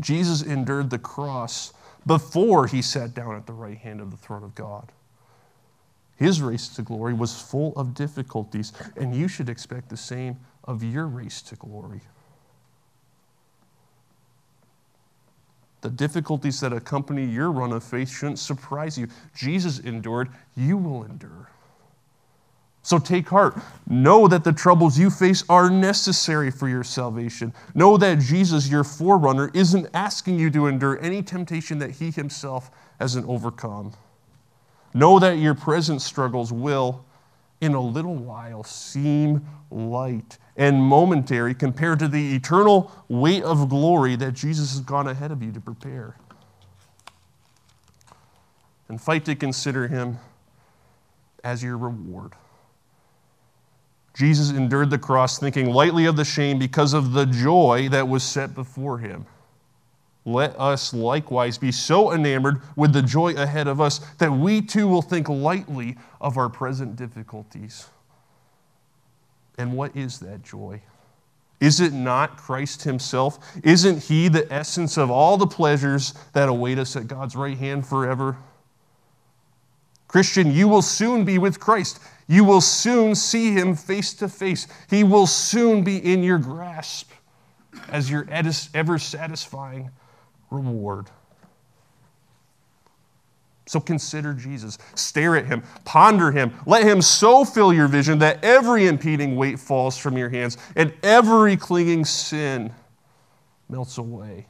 Jesus 0.00 0.42
endured 0.42 0.90
the 0.90 0.98
cross 0.98 1.72
before 2.06 2.66
he 2.66 2.82
sat 2.82 3.14
down 3.14 3.36
at 3.36 3.46
the 3.46 3.52
right 3.52 3.78
hand 3.78 4.00
of 4.00 4.10
the 4.10 4.16
throne 4.16 4.42
of 4.42 4.54
God. 4.54 4.92
His 6.16 6.40
race 6.40 6.68
to 6.68 6.82
glory 6.82 7.14
was 7.14 7.40
full 7.40 7.72
of 7.76 7.94
difficulties, 7.94 8.72
and 8.96 9.14
you 9.14 9.28
should 9.28 9.48
expect 9.48 9.88
the 9.88 9.96
same 9.96 10.38
of 10.64 10.82
your 10.82 11.06
race 11.06 11.42
to 11.42 11.56
glory. 11.56 12.00
The 15.80 15.90
difficulties 15.90 16.60
that 16.60 16.72
accompany 16.72 17.26
your 17.26 17.50
run 17.52 17.72
of 17.72 17.84
faith 17.84 18.08
shouldn't 18.08 18.38
surprise 18.38 18.96
you. 18.96 19.08
Jesus 19.34 19.80
endured, 19.80 20.30
you 20.56 20.78
will 20.78 21.04
endure. 21.04 21.50
So 22.84 22.98
take 22.98 23.28
heart. 23.28 23.56
Know 23.86 24.28
that 24.28 24.44
the 24.44 24.52
troubles 24.52 24.98
you 24.98 25.10
face 25.10 25.42
are 25.48 25.70
necessary 25.70 26.50
for 26.50 26.68
your 26.68 26.84
salvation. 26.84 27.52
Know 27.74 27.96
that 27.96 28.18
Jesus, 28.18 28.68
your 28.68 28.84
forerunner, 28.84 29.50
isn't 29.54 29.88
asking 29.94 30.38
you 30.38 30.50
to 30.50 30.66
endure 30.66 30.98
any 31.00 31.22
temptation 31.22 31.78
that 31.78 31.92
he 31.92 32.10
himself 32.10 32.70
hasn't 33.00 33.26
overcome. 33.28 33.92
Know 34.94 35.18
that 35.18 35.38
your 35.38 35.54
present 35.54 36.00
struggles 36.00 36.52
will, 36.52 37.04
in 37.60 37.74
a 37.74 37.80
little 37.80 38.14
while, 38.14 38.62
seem 38.62 39.44
light 39.70 40.38
and 40.56 40.80
momentary 40.80 41.52
compared 41.52 41.98
to 41.98 42.08
the 42.08 42.36
eternal 42.36 42.92
weight 43.08 43.42
of 43.42 43.68
glory 43.68 44.14
that 44.16 44.34
Jesus 44.34 44.72
has 44.72 44.80
gone 44.80 45.08
ahead 45.08 45.32
of 45.32 45.42
you 45.42 45.50
to 45.50 45.60
prepare. 45.60 46.16
And 48.88 49.00
fight 49.00 49.24
to 49.24 49.34
consider 49.34 49.88
him 49.88 50.18
as 51.42 51.62
your 51.62 51.76
reward. 51.76 52.32
Jesus 54.14 54.50
endured 54.50 54.90
the 54.90 54.98
cross, 54.98 55.38
thinking 55.40 55.72
lightly 55.72 56.06
of 56.06 56.14
the 56.14 56.24
shame 56.24 56.58
because 56.58 56.94
of 56.94 57.12
the 57.12 57.26
joy 57.26 57.88
that 57.90 58.06
was 58.06 58.22
set 58.22 58.54
before 58.54 58.98
him. 58.98 59.26
Let 60.24 60.58
us 60.58 60.94
likewise 60.94 61.58
be 61.58 61.70
so 61.70 62.12
enamored 62.12 62.62
with 62.76 62.92
the 62.92 63.02
joy 63.02 63.34
ahead 63.34 63.66
of 63.68 63.80
us 63.80 63.98
that 64.18 64.32
we 64.32 64.62
too 64.62 64.88
will 64.88 65.02
think 65.02 65.28
lightly 65.28 65.96
of 66.20 66.38
our 66.38 66.48
present 66.48 66.96
difficulties. 66.96 67.88
And 69.58 69.74
what 69.76 69.94
is 69.94 70.18
that 70.20 70.42
joy? 70.42 70.80
Is 71.60 71.80
it 71.80 71.92
not 71.92 72.36
Christ 72.38 72.82
Himself? 72.82 73.38
Isn't 73.62 74.02
He 74.02 74.28
the 74.28 74.50
essence 74.52 74.96
of 74.96 75.10
all 75.10 75.36
the 75.36 75.46
pleasures 75.46 76.14
that 76.32 76.48
await 76.48 76.78
us 76.78 76.96
at 76.96 77.06
God's 77.06 77.36
right 77.36 77.56
hand 77.56 77.86
forever? 77.86 78.36
Christian, 80.08 80.52
you 80.52 80.68
will 80.68 80.82
soon 80.82 81.24
be 81.24 81.38
with 81.38 81.60
Christ. 81.60 82.00
You 82.28 82.44
will 82.44 82.60
soon 82.60 83.14
see 83.14 83.52
him 83.52 83.74
face 83.74 84.14
to 84.14 84.28
face. 84.28 84.68
He 84.88 85.02
will 85.02 85.26
soon 85.26 85.82
be 85.82 85.96
in 85.96 86.22
your 86.22 86.38
grasp 86.38 87.10
as 87.88 88.10
your 88.10 88.26
ever 88.30 88.98
satisfying 88.98 89.90
reward. 90.54 91.10
So 93.66 93.80
consider 93.80 94.34
Jesus. 94.34 94.78
Stare 94.94 95.36
at 95.36 95.46
him. 95.46 95.62
Ponder 95.84 96.30
him. 96.30 96.52
Let 96.66 96.84
him 96.84 97.00
so 97.00 97.44
fill 97.44 97.72
your 97.72 97.88
vision 97.88 98.18
that 98.18 98.44
every 98.44 98.86
impeding 98.86 99.36
weight 99.36 99.58
falls 99.58 99.96
from 99.96 100.18
your 100.18 100.28
hands 100.28 100.58
and 100.76 100.92
every 101.02 101.56
clinging 101.56 102.04
sin 102.04 102.72
melts 103.68 103.96
away. 103.96 104.46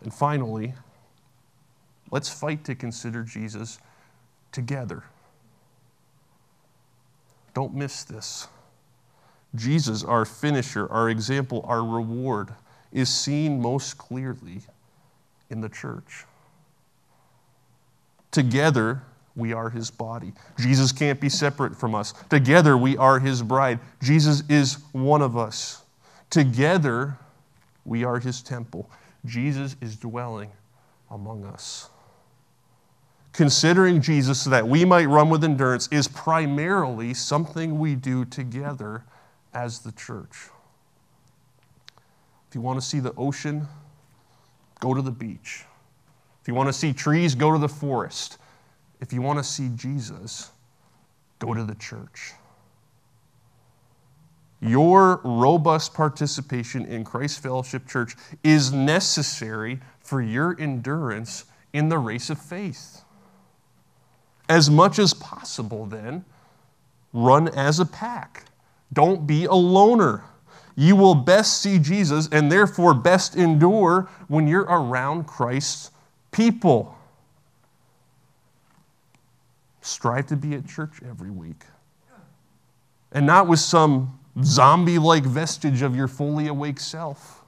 And 0.00 0.12
finally, 0.12 0.74
Let's 2.12 2.28
fight 2.28 2.62
to 2.64 2.74
consider 2.74 3.22
Jesus 3.24 3.78
together. 4.52 5.02
Don't 7.54 7.74
miss 7.74 8.04
this. 8.04 8.48
Jesus, 9.54 10.04
our 10.04 10.26
finisher, 10.26 10.90
our 10.92 11.08
example, 11.08 11.64
our 11.66 11.82
reward, 11.82 12.52
is 12.92 13.08
seen 13.08 13.60
most 13.60 13.98
clearly 13.98 14.60
in 15.50 15.60
the 15.60 15.68
church. 15.68 16.24
Together, 18.30 19.02
we 19.34 19.52
are 19.52 19.70
his 19.70 19.90
body. 19.90 20.32
Jesus 20.58 20.92
can't 20.92 21.20
be 21.20 21.28
separate 21.28 21.76
from 21.76 21.94
us. 21.94 22.12
Together, 22.28 22.76
we 22.76 22.96
are 22.96 23.18
his 23.18 23.42
bride. 23.42 23.80
Jesus 24.02 24.42
is 24.48 24.78
one 24.92 25.22
of 25.22 25.36
us. 25.36 25.82
Together, 26.30 27.18
we 27.84 28.04
are 28.04 28.18
his 28.18 28.42
temple. 28.42 28.90
Jesus 29.24 29.76
is 29.80 29.96
dwelling 29.96 30.50
among 31.10 31.44
us 31.44 31.90
considering 33.32 34.00
Jesus 34.00 34.42
so 34.42 34.50
that 34.50 34.66
we 34.66 34.84
might 34.84 35.06
run 35.06 35.30
with 35.30 35.42
endurance 35.42 35.88
is 35.90 36.06
primarily 36.08 37.14
something 37.14 37.78
we 37.78 37.94
do 37.94 38.24
together 38.24 39.04
as 39.54 39.80
the 39.80 39.92
church. 39.92 40.48
If 42.52 42.56
you 42.56 42.60
want 42.60 42.78
to 42.78 42.86
see 42.86 43.00
the 43.00 43.14
ocean, 43.16 43.66
go 44.78 44.92
to 44.92 45.00
the 45.00 45.10
beach. 45.10 45.64
If 46.42 46.48
you 46.48 46.52
want 46.52 46.68
to 46.68 46.72
see 46.74 46.92
trees, 46.92 47.34
go 47.34 47.50
to 47.50 47.58
the 47.58 47.66
forest. 47.66 48.36
If 49.00 49.10
you 49.10 49.22
want 49.22 49.38
to 49.38 49.42
see 49.42 49.70
Jesus, 49.74 50.50
go 51.38 51.54
to 51.54 51.64
the 51.64 51.74
church. 51.76 52.32
Your 54.60 55.22
robust 55.24 55.94
participation 55.94 56.84
in 56.84 57.04
Christ 57.04 57.42
Fellowship 57.42 57.88
Church 57.88 58.16
is 58.44 58.70
necessary 58.70 59.80
for 60.00 60.20
your 60.20 60.54
endurance 60.60 61.46
in 61.72 61.88
the 61.88 61.96
race 61.96 62.28
of 62.28 62.38
faith. 62.38 63.00
As 64.50 64.68
much 64.68 64.98
as 64.98 65.14
possible, 65.14 65.86
then, 65.86 66.26
run 67.14 67.48
as 67.48 67.80
a 67.80 67.86
pack. 67.86 68.44
Don't 68.92 69.26
be 69.26 69.46
a 69.46 69.54
loner. 69.54 70.24
You 70.74 70.96
will 70.96 71.14
best 71.14 71.60
see 71.60 71.78
Jesus 71.78 72.28
and 72.32 72.50
therefore 72.50 72.94
best 72.94 73.36
endure 73.36 74.08
when 74.28 74.46
you're 74.46 74.62
around 74.62 75.26
Christ's 75.26 75.90
people. 76.30 76.96
Strive 79.80 80.26
to 80.28 80.36
be 80.36 80.54
at 80.54 80.66
church 80.66 81.00
every 81.08 81.30
week. 81.30 81.64
And 83.12 83.26
not 83.26 83.48
with 83.48 83.60
some 83.60 84.18
zombie 84.42 84.98
like 84.98 85.24
vestige 85.24 85.82
of 85.82 85.94
your 85.94 86.08
fully 86.08 86.48
awake 86.48 86.80
self. 86.80 87.42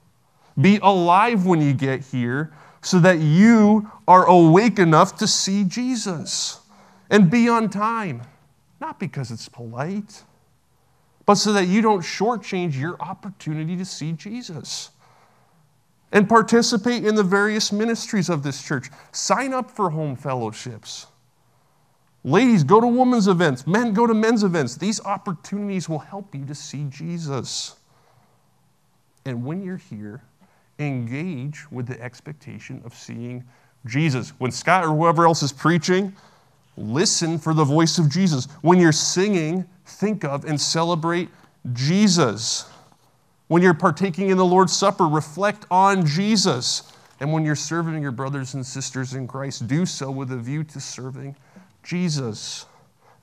Be 0.60 0.78
alive 0.82 1.46
when 1.46 1.60
you 1.60 1.72
get 1.72 2.02
here 2.04 2.52
so 2.82 2.98
that 2.98 3.18
you 3.18 3.90
are 4.06 4.26
awake 4.26 4.78
enough 4.78 5.16
to 5.16 5.26
see 5.26 5.64
Jesus 5.64 6.60
and 7.08 7.30
be 7.30 7.48
on 7.48 7.70
time. 7.70 8.22
Not 8.80 9.00
because 9.00 9.30
it's 9.30 9.48
polite, 9.48 10.22
but 11.26 11.36
so 11.36 11.52
that 11.52 11.66
you 11.66 11.80
don't 11.80 12.00
shortchange 12.00 12.78
your 12.78 12.96
opportunity 13.00 13.76
to 13.76 13.84
see 13.84 14.12
Jesus. 14.12 14.90
And 16.12 16.28
participate 16.28 17.04
in 17.04 17.14
the 17.14 17.22
various 17.22 17.72
ministries 17.72 18.28
of 18.28 18.42
this 18.42 18.62
church. 18.62 18.88
Sign 19.12 19.52
up 19.52 19.70
for 19.70 19.90
home 19.90 20.14
fellowships. 20.14 21.06
Ladies, 22.22 22.62
go 22.62 22.80
to 22.80 22.86
women's 22.86 23.28
events. 23.28 23.66
Men, 23.66 23.92
go 23.92 24.06
to 24.06 24.14
men's 24.14 24.44
events. 24.44 24.76
These 24.76 25.04
opportunities 25.04 25.88
will 25.88 25.98
help 25.98 26.34
you 26.34 26.44
to 26.46 26.54
see 26.54 26.86
Jesus. 26.88 27.76
And 29.26 29.44
when 29.44 29.62
you're 29.62 29.76
here, 29.76 30.22
engage 30.78 31.70
with 31.70 31.86
the 31.86 32.00
expectation 32.00 32.80
of 32.84 32.94
seeing 32.94 33.44
Jesus. 33.86 34.30
When 34.38 34.50
Scott 34.50 34.84
or 34.84 34.88
whoever 34.88 35.26
else 35.26 35.42
is 35.42 35.52
preaching, 35.52 36.14
Listen 36.76 37.38
for 37.38 37.54
the 37.54 37.64
voice 37.64 37.98
of 37.98 38.08
Jesus. 38.08 38.46
When 38.62 38.78
you're 38.78 38.92
singing, 38.92 39.64
think 39.86 40.24
of 40.24 40.44
and 40.44 40.60
celebrate 40.60 41.28
Jesus. 41.72 42.68
When 43.48 43.62
you're 43.62 43.74
partaking 43.74 44.30
in 44.30 44.36
the 44.36 44.44
Lord's 44.44 44.76
Supper, 44.76 45.06
reflect 45.06 45.66
on 45.70 46.04
Jesus. 46.04 46.92
And 47.20 47.32
when 47.32 47.44
you're 47.44 47.54
serving 47.54 48.02
your 48.02 48.12
brothers 48.12 48.54
and 48.54 48.66
sisters 48.66 49.14
in 49.14 49.28
Christ, 49.28 49.68
do 49.68 49.86
so 49.86 50.10
with 50.10 50.32
a 50.32 50.36
view 50.36 50.64
to 50.64 50.80
serving 50.80 51.36
Jesus. 51.82 52.66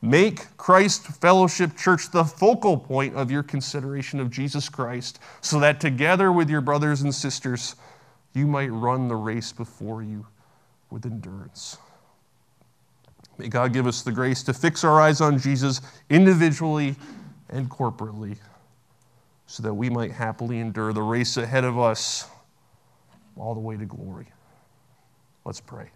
Make 0.01 0.57
Christ 0.57 1.05
Fellowship 1.05 1.75
Church 1.77 2.09
the 2.09 2.23
focal 2.23 2.77
point 2.77 3.15
of 3.15 3.29
your 3.29 3.43
consideration 3.43 4.19
of 4.19 4.31
Jesus 4.31 4.69
Christ 4.69 5.19
so 5.41 5.59
that 5.59 5.79
together 5.79 6.31
with 6.31 6.49
your 6.49 6.61
brothers 6.61 7.01
and 7.01 7.13
sisters, 7.13 7.75
you 8.33 8.47
might 8.47 8.71
run 8.71 9.07
the 9.07 9.15
race 9.15 9.51
before 9.51 10.01
you 10.01 10.25
with 10.89 11.05
endurance. 11.05 11.77
May 13.41 13.47
God 13.47 13.73
give 13.73 13.87
us 13.87 14.03
the 14.03 14.11
grace 14.11 14.43
to 14.43 14.53
fix 14.53 14.83
our 14.83 15.01
eyes 15.01 15.19
on 15.19 15.39
Jesus 15.39 15.81
individually 16.11 16.95
and 17.49 17.67
corporately 17.67 18.37
so 19.47 19.63
that 19.63 19.73
we 19.73 19.89
might 19.89 20.11
happily 20.11 20.59
endure 20.59 20.93
the 20.93 21.01
race 21.01 21.37
ahead 21.37 21.63
of 21.63 21.79
us 21.79 22.29
all 23.35 23.55
the 23.55 23.59
way 23.59 23.77
to 23.77 23.85
glory. 23.85 24.27
Let's 25.43 25.59
pray. 25.59 25.89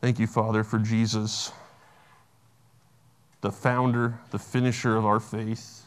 Thank 0.00 0.18
you, 0.18 0.26
Father, 0.26 0.64
for 0.64 0.80
Jesus, 0.80 1.52
the 3.42 3.52
founder, 3.52 4.18
the 4.32 4.40
finisher 4.40 4.96
of 4.96 5.06
our 5.06 5.20
faith. 5.20 5.86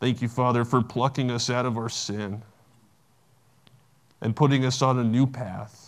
Thank 0.00 0.20
you, 0.20 0.28
Father, 0.28 0.66
for 0.66 0.82
plucking 0.82 1.30
us 1.30 1.48
out 1.48 1.64
of 1.64 1.78
our 1.78 1.88
sin 1.88 2.42
and 4.20 4.36
putting 4.36 4.66
us 4.66 4.82
on 4.82 4.98
a 4.98 5.04
new 5.04 5.26
path. 5.26 5.85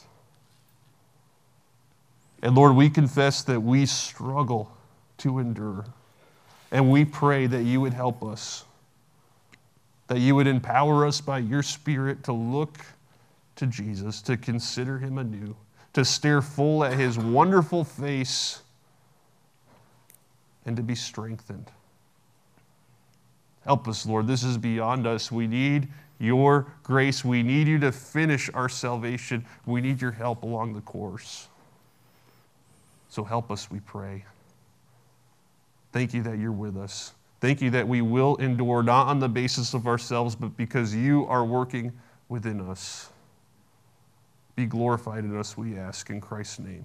And 2.42 2.54
Lord, 2.54 2.76
we 2.76 2.88
confess 2.88 3.42
that 3.44 3.60
we 3.60 3.86
struggle 3.86 4.70
to 5.18 5.38
endure. 5.38 5.84
And 6.70 6.90
we 6.90 7.04
pray 7.04 7.46
that 7.46 7.62
you 7.62 7.80
would 7.80 7.94
help 7.94 8.22
us, 8.22 8.64
that 10.06 10.18
you 10.18 10.34
would 10.34 10.46
empower 10.46 11.06
us 11.06 11.20
by 11.20 11.38
your 11.38 11.62
Spirit 11.62 12.22
to 12.24 12.32
look 12.32 12.78
to 13.56 13.66
Jesus, 13.66 14.22
to 14.22 14.36
consider 14.36 14.98
him 14.98 15.18
anew, 15.18 15.56
to 15.94 16.04
stare 16.04 16.42
full 16.42 16.84
at 16.84 16.92
his 16.92 17.18
wonderful 17.18 17.84
face, 17.84 18.62
and 20.66 20.76
to 20.76 20.82
be 20.82 20.94
strengthened. 20.94 21.70
Help 23.64 23.88
us, 23.88 24.06
Lord. 24.06 24.26
This 24.26 24.44
is 24.44 24.58
beyond 24.58 25.06
us. 25.06 25.32
We 25.32 25.46
need 25.46 25.88
your 26.18 26.66
grace. 26.82 27.24
We 27.24 27.42
need 27.42 27.66
you 27.66 27.78
to 27.80 27.90
finish 27.90 28.50
our 28.52 28.68
salvation. 28.68 29.44
We 29.66 29.80
need 29.80 30.00
your 30.00 30.12
help 30.12 30.42
along 30.42 30.74
the 30.74 30.80
course. 30.82 31.48
So 33.08 33.24
help 33.24 33.50
us, 33.50 33.70
we 33.70 33.80
pray. 33.80 34.24
Thank 35.92 36.12
you 36.12 36.22
that 36.22 36.38
you're 36.38 36.52
with 36.52 36.76
us. 36.76 37.12
Thank 37.40 37.62
you 37.62 37.70
that 37.70 37.86
we 37.86 38.02
will 38.02 38.36
endure 38.36 38.82
not 38.82 39.06
on 39.06 39.20
the 39.20 39.28
basis 39.28 39.72
of 39.74 39.86
ourselves, 39.86 40.34
but 40.34 40.56
because 40.56 40.94
you 40.94 41.26
are 41.26 41.44
working 41.44 41.92
within 42.28 42.60
us. 42.60 43.10
Be 44.56 44.66
glorified 44.66 45.24
in 45.24 45.36
us, 45.38 45.56
we 45.56 45.78
ask, 45.78 46.10
in 46.10 46.20
Christ's 46.20 46.58
name. 46.58 46.84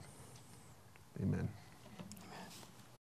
Amen. 1.22 1.50